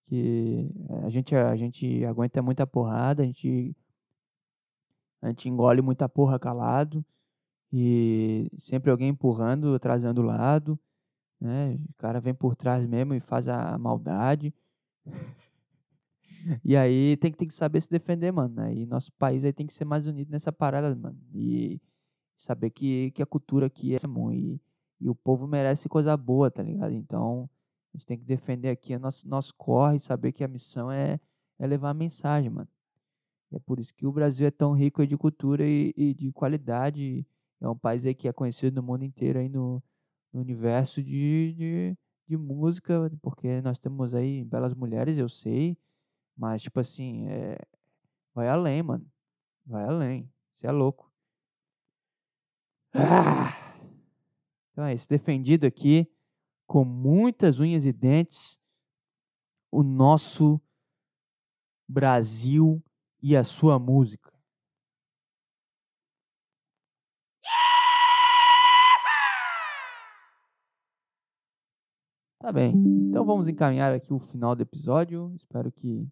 que 0.07 0.71
a 1.03 1.09
gente 1.09 1.35
a 1.35 1.57
gente 1.57 2.05
aguenta 2.05 2.43
muita 2.43 2.67
porrada, 2.67 3.23
a 3.23 3.27
gente 3.27 3.75
a 5.23 5.29
gente 5.29 5.49
engole 5.49 5.81
muita 5.83 6.09
porra 6.09 6.39
calado 6.39 7.05
e 7.77 8.49
sempre 8.57 8.89
alguém 8.89 9.09
empurrando, 9.09 9.75
atrasando 9.75 10.21
o 10.21 10.25
lado, 10.25 10.79
né? 11.41 11.75
O 11.91 11.95
cara 11.99 12.21
vem 12.21 12.33
por 12.33 12.55
trás 12.55 12.87
mesmo 12.87 13.15
e 13.15 13.21
faz 13.21 13.49
a 13.49 13.77
maldade. 13.79 14.55
E 16.63 16.77
aí 16.77 17.17
tem 17.17 17.33
que, 17.33 17.39
tem 17.39 17.49
que 17.49 17.55
saber 17.55 17.81
se 17.81 17.89
defender, 17.89 18.31
mano. 18.31 18.61
Aí 18.61 18.85
nosso 18.85 19.11
país 19.15 19.43
aí 19.47 19.53
tem 19.53 19.67
que 19.67 19.73
ser 19.73 19.87
mais 19.87 20.07
unido 20.07 20.31
nessa 20.31 20.53
parada, 20.53 20.95
mano. 20.95 21.19
E 21.33 21.81
saber 22.37 22.69
que, 22.69 23.13
que 23.13 23.23
a 23.23 23.27
cultura 23.27 23.65
aqui 23.67 23.95
é 23.95 24.07
muito. 24.07 24.39
E, 24.39 24.61
E 25.01 25.09
o 25.09 25.15
povo 25.15 25.47
merece 25.47 25.89
coisa 25.89 26.15
boa, 26.19 26.51
tá 26.51 26.63
ligado? 26.63 26.93
Então, 26.93 27.49
a 27.95 27.97
gente 27.97 28.07
tem 28.07 28.19
que 28.19 28.25
defender 28.27 28.69
aqui 28.69 28.99
nosso, 28.99 29.27
nosso 29.27 29.55
corre 29.57 29.97
e 29.97 30.01
saber 30.01 30.33
que 30.33 30.45
a 30.45 30.49
missão 30.49 30.93
é, 30.93 31.19
é 31.59 31.67
levar 31.67 31.89
a 31.91 31.95
mensagem, 31.95 32.51
mano. 32.51 32.69
E 33.51 33.57
é 33.57 33.59
por 33.59 33.81
isso 33.81 33.95
que 33.95 34.07
o 34.07 34.13
Brasil 34.13 34.47
é 34.47 34.51
tão 34.51 34.73
rico 34.75 35.07
de 35.07 35.17
cultura 35.17 35.67
e, 35.67 35.95
e 35.97 36.13
de 36.13 36.31
qualidade. 36.31 37.27
É 37.61 37.69
um 37.69 37.77
país 37.77 38.05
aí 38.05 38.15
que 38.15 38.29
é 38.29 38.33
conhecido 38.33 38.81
no 38.81 38.87
mundo 38.87 39.05
inteiro 39.05 39.39
aí 39.39 39.49
no, 39.49 39.83
no 40.33 40.41
universo 40.41 41.03
de, 41.03 41.55
de, 41.55 41.99
de 42.29 42.37
música, 42.37 43.11
porque 43.23 43.61
nós 43.63 43.79
temos 43.79 44.15
aí 44.15 44.45
belas 44.45 44.75
mulheres, 44.75 45.17
eu 45.17 45.29
sei, 45.29 45.79
mas, 46.37 46.63
tipo 46.63 46.81
assim, 46.81 47.29
é, 47.29 47.59
vai 48.35 48.49
além, 48.49 48.83
mano. 48.83 49.07
Vai 49.65 49.85
além. 49.85 50.31
Você 50.55 50.67
é 50.67 50.73
louco. 50.73 51.13
Ah! 52.93 53.61
Então 54.73 54.87
é 54.87 54.93
isso. 54.93 55.09
Defendido 55.09 55.69
aqui, 55.69 56.13
com 56.67 56.85
muitas 56.85 57.61
unhas 57.61 57.87
e 57.87 57.93
dentes, 57.93 58.61
o 59.71 59.85
nosso 59.85 60.61
Brasil 61.89 62.83
e 63.23 63.37
a 63.37 63.45
sua 63.45 63.79
música. 63.79 64.34
Tá 72.45 72.53
bem. 72.53 72.75
Então 73.09 73.25
vamos 73.25 73.49
encaminhar 73.49 73.95
aqui 73.95 74.13
o 74.13 74.19
final 74.19 74.55
do 74.55 74.61
episódio. 74.61 75.33
Espero 75.35 75.73
que 75.73 76.07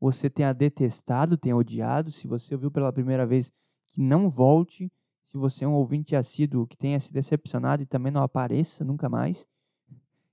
você 0.00 0.30
tenha 0.30 0.50
detestado, 0.54 1.36
tenha 1.36 1.54
odiado. 1.54 2.10
Se 2.10 2.26
você 2.26 2.54
ouviu 2.54 2.70
pela 2.70 2.90
primeira 2.90 3.26
vez, 3.26 3.52
que 3.90 4.00
não 4.00 4.30
volte. 4.30 4.90
Se 5.22 5.36
você 5.36 5.66
é 5.66 5.68
um 5.68 5.74
ouvinte 5.74 6.16
assíduo 6.16 6.66
que 6.66 6.74
tenha 6.74 6.98
se 6.98 7.12
decepcionado 7.12 7.82
e 7.82 7.86
também 7.86 8.10
não 8.10 8.22
apareça 8.22 8.82
nunca 8.82 9.10
mais. 9.10 9.46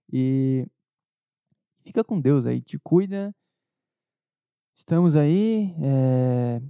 E 0.10 0.66
fica 1.82 2.02
com 2.02 2.18
Deus 2.18 2.46
aí, 2.46 2.62
te 2.62 2.80
cuida. 2.80 3.36
Estamos 4.74 5.18
aí. 5.18 5.76
É... 5.82 6.62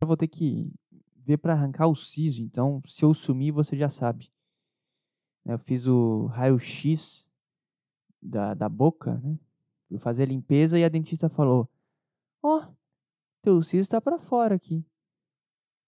Eu 0.00 0.08
vou 0.08 0.16
ter 0.16 0.28
que 0.28 0.72
ver 1.14 1.36
para 1.36 1.52
arrancar 1.52 1.88
o 1.88 1.94
siso, 1.94 2.42
então 2.42 2.80
se 2.86 3.04
eu 3.04 3.12
sumir 3.12 3.52
você 3.52 3.76
já 3.76 3.90
sabe. 3.90 4.30
Eu 5.46 5.58
fiz 5.58 5.86
o 5.86 6.26
raio-x 6.26 7.24
da, 8.20 8.52
da 8.52 8.68
boca, 8.68 9.14
né? 9.18 9.38
Fui 9.88 9.98
fazer 9.98 10.24
a 10.24 10.26
limpeza 10.26 10.76
e 10.76 10.84
a 10.84 10.88
dentista 10.88 11.28
falou: 11.28 11.70
Ó, 12.42 12.58
oh, 12.58 12.74
teu 13.42 13.62
siso 13.62 13.82
está 13.82 14.00
para 14.00 14.18
fora 14.18 14.56
aqui. 14.56 14.84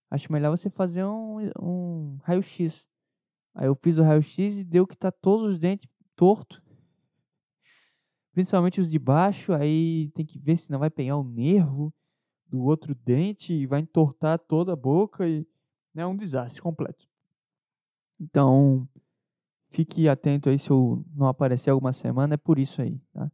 Acho 0.09 0.33
melhor 0.33 0.57
você 0.57 0.71
fazer 0.71 1.05
um, 1.05 1.51
um 1.61 2.19
raio-x. 2.23 2.89
Aí 3.53 3.67
eu 3.67 3.75
fiz 3.75 3.99
o 3.99 4.05
raio-x 4.05 4.59
e 4.59 4.65
deu 4.65 4.87
que 4.87 4.97
tá 4.97 5.11
todos 5.11 5.51
os 5.51 5.59
dentes 5.59 5.91
torto. 6.15 6.63
Principalmente 8.33 8.81
os 8.81 8.89
de 8.89 8.99
baixo, 8.99 9.53
aí 9.53 10.09
tem 10.15 10.25
que 10.25 10.39
ver 10.39 10.57
se 10.57 10.71
não 10.71 10.79
vai 10.79 10.89
pegar 10.89 11.17
o 11.17 11.25
nervo 11.25 11.93
do 12.47 12.63
outro 12.63 12.95
dente 12.95 13.53
e 13.53 13.67
vai 13.67 13.81
entortar 13.81 14.39
toda 14.39 14.73
a 14.73 14.77
boca 14.77 15.29
e 15.29 15.41
é 15.41 15.45
né, 15.99 16.07
um 16.07 16.17
desastre 16.17 16.63
completo. 16.63 17.09
Então, 18.21 18.89
fique 19.71 20.09
atento 20.09 20.49
aí 20.49 20.59
se 20.59 20.71
eu 20.71 21.05
não 21.15 21.27
aparecer 21.27 21.71
alguma 21.71 21.93
semana, 21.93 22.35
é 22.35 22.37
por 22.37 22.59
isso 22.59 22.81
aí, 22.81 23.01
tá? 23.13 23.31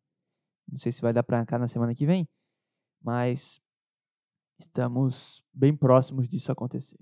Não 0.70 0.78
sei 0.78 0.91
se 0.93 1.03
vai 1.03 1.12
dar 1.12 1.22
para 1.22 1.37
arrancar 1.39 1.59
na 1.59 1.68
semana 1.68 1.95
que 1.95 2.07
vem, 2.07 2.28
mas 3.03 3.61
estamos 4.59 5.43
bem 5.53 5.76
próximos 5.76 6.28
disso 6.28 6.51
acontecer. 6.51 6.99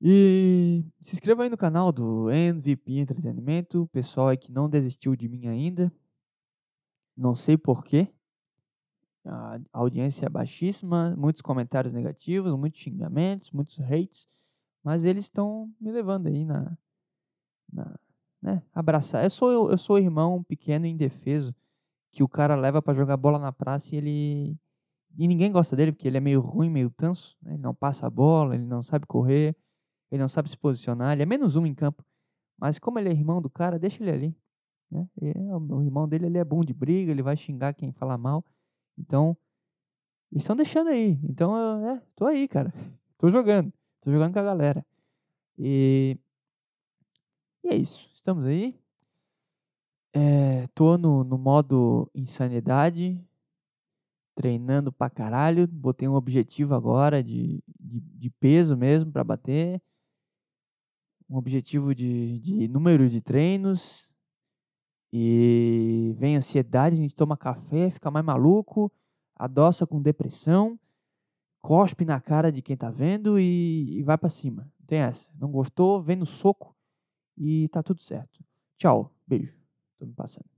E 0.00 0.84
se 1.00 1.14
inscreva 1.14 1.44
aí 1.44 1.48
no 1.48 1.56
canal 1.56 1.90
do 1.90 2.30
MVP 2.30 2.98
Entretenimento, 2.98 3.82
o 3.82 3.88
pessoal 3.88 4.28
aí 4.28 4.36
que 4.36 4.52
não 4.52 4.68
desistiu 4.68 5.16
de 5.16 5.28
mim 5.28 5.46
ainda. 5.46 5.92
Não 7.16 7.34
sei 7.34 7.56
porquê. 7.56 8.12
A 9.24 9.58
audiência 9.72 10.26
é 10.26 10.28
baixíssima, 10.28 11.16
muitos 11.16 11.40
comentários 11.40 11.92
negativos, 11.92 12.54
muitos 12.58 12.80
xingamentos, 12.80 13.50
muitos 13.50 13.80
hates, 13.80 14.28
mas 14.82 15.04
eles 15.04 15.24
estão 15.24 15.72
me 15.80 15.90
levando 15.90 16.26
aí 16.26 16.44
na, 16.44 16.76
na 17.74 17.98
né, 18.42 18.62
abraçar. 18.74 19.24
Eu 19.24 19.30
sou 19.30 19.50
eu, 19.50 19.70
eu 19.70 19.78
sou 19.78 19.96
o 19.96 19.98
irmão 19.98 20.42
pequeno 20.42 20.86
e 20.86 20.90
indefeso 20.90 21.54
que 22.12 22.22
o 22.22 22.28
cara 22.28 22.54
leva 22.54 22.82
para 22.82 22.94
jogar 22.94 23.16
bola 23.16 23.38
na 23.38 23.50
praça 23.50 23.94
e 23.94 23.98
ele 23.98 24.58
e 25.16 25.26
ninguém 25.26 25.50
gosta 25.50 25.74
dele 25.74 25.92
porque 25.92 26.06
ele 26.06 26.18
é 26.18 26.20
meio 26.20 26.40
ruim, 26.40 26.68
meio 26.68 26.90
tanso, 26.90 27.36
né? 27.40 27.54
ele 27.54 27.62
não 27.62 27.74
passa 27.74 28.06
a 28.06 28.10
bola, 28.10 28.54
ele 28.54 28.64
não 28.64 28.82
sabe 28.82 29.06
correr, 29.06 29.56
ele 30.10 30.20
não 30.20 30.28
sabe 30.28 30.50
se 30.50 30.56
posicionar, 30.56 31.12
ele 31.12 31.22
é 31.22 31.26
menos 31.26 31.56
um 31.56 31.64
em 31.64 31.74
campo. 31.74 32.04
Mas 32.58 32.78
como 32.78 32.98
ele 32.98 33.08
é 33.08 33.12
irmão 33.12 33.40
do 33.40 33.48
cara, 33.48 33.78
deixa 33.78 34.02
ele 34.02 34.10
ali. 34.10 34.36
Né? 34.90 35.08
É, 35.22 35.32
o 35.56 35.82
irmão 35.82 36.08
dele 36.08 36.26
ele 36.26 36.38
é 36.38 36.44
bom 36.44 36.64
de 36.64 36.74
briga, 36.74 37.10
ele 37.10 37.22
vai 37.22 37.36
xingar 37.36 37.74
quem 37.74 37.92
fala 37.92 38.18
mal. 38.18 38.44
Então, 38.98 39.36
estão 40.32 40.54
deixando 40.54 40.88
aí. 40.90 41.18
Então, 41.24 41.56
eu, 41.56 41.88
é, 41.90 42.02
tô 42.14 42.26
aí, 42.26 42.46
cara. 42.46 42.72
Tô 43.16 43.30
jogando. 43.30 43.72
Tô 44.02 44.10
jogando 44.10 44.32
com 44.32 44.40
a 44.40 44.42
galera. 44.42 44.84
E, 45.58 46.18
e 47.64 47.68
é 47.68 47.76
isso. 47.76 48.10
Estamos 48.14 48.44
aí. 48.44 48.78
É, 50.12 50.66
tô 50.74 50.98
no, 50.98 51.24
no 51.24 51.38
modo 51.38 52.08
insanidade, 52.14 53.18
treinando 54.34 54.92
pra 54.92 55.08
caralho. 55.08 55.66
Botei 55.66 56.06
um 56.06 56.14
objetivo 56.14 56.74
agora 56.74 57.22
de, 57.22 57.64
de, 57.80 58.00
de 58.00 58.30
peso 58.30 58.76
mesmo 58.76 59.10
para 59.10 59.24
bater. 59.24 59.82
Um 61.28 61.36
objetivo 61.36 61.94
de, 61.94 62.38
de 62.38 62.68
número 62.68 63.08
de 63.08 63.20
treinos. 63.22 64.12
E 65.10 66.14
vem 66.18 66.36
ansiedade, 66.36 66.96
a 66.96 66.98
gente 66.98 67.14
toma 67.14 67.36
café, 67.36 67.88
fica 67.88 68.10
mais 68.10 68.26
maluco, 68.26 68.90
adoça 69.36 69.86
com 69.86 70.02
depressão, 70.02 70.76
cospe 71.62 72.04
na 72.04 72.20
cara 72.20 72.50
de 72.50 72.60
quem 72.60 72.76
tá 72.76 72.90
vendo 72.90 73.38
e, 73.38 74.00
e 74.00 74.02
vai 74.02 74.18
para 74.18 74.28
cima. 74.28 74.68
Não 74.78 74.86
tem 74.86 74.98
essa. 74.98 75.28
Não 75.38 75.50
gostou, 75.52 76.02
vem 76.02 76.16
no 76.16 76.26
soco 76.26 76.73
e 77.36 77.68
tá 77.68 77.82
tudo 77.82 78.02
certo. 78.02 78.44
Tchau, 78.78 79.12
beijo. 79.26 79.54
Tô 79.98 80.06
me 80.06 80.12
passando. 80.14 80.48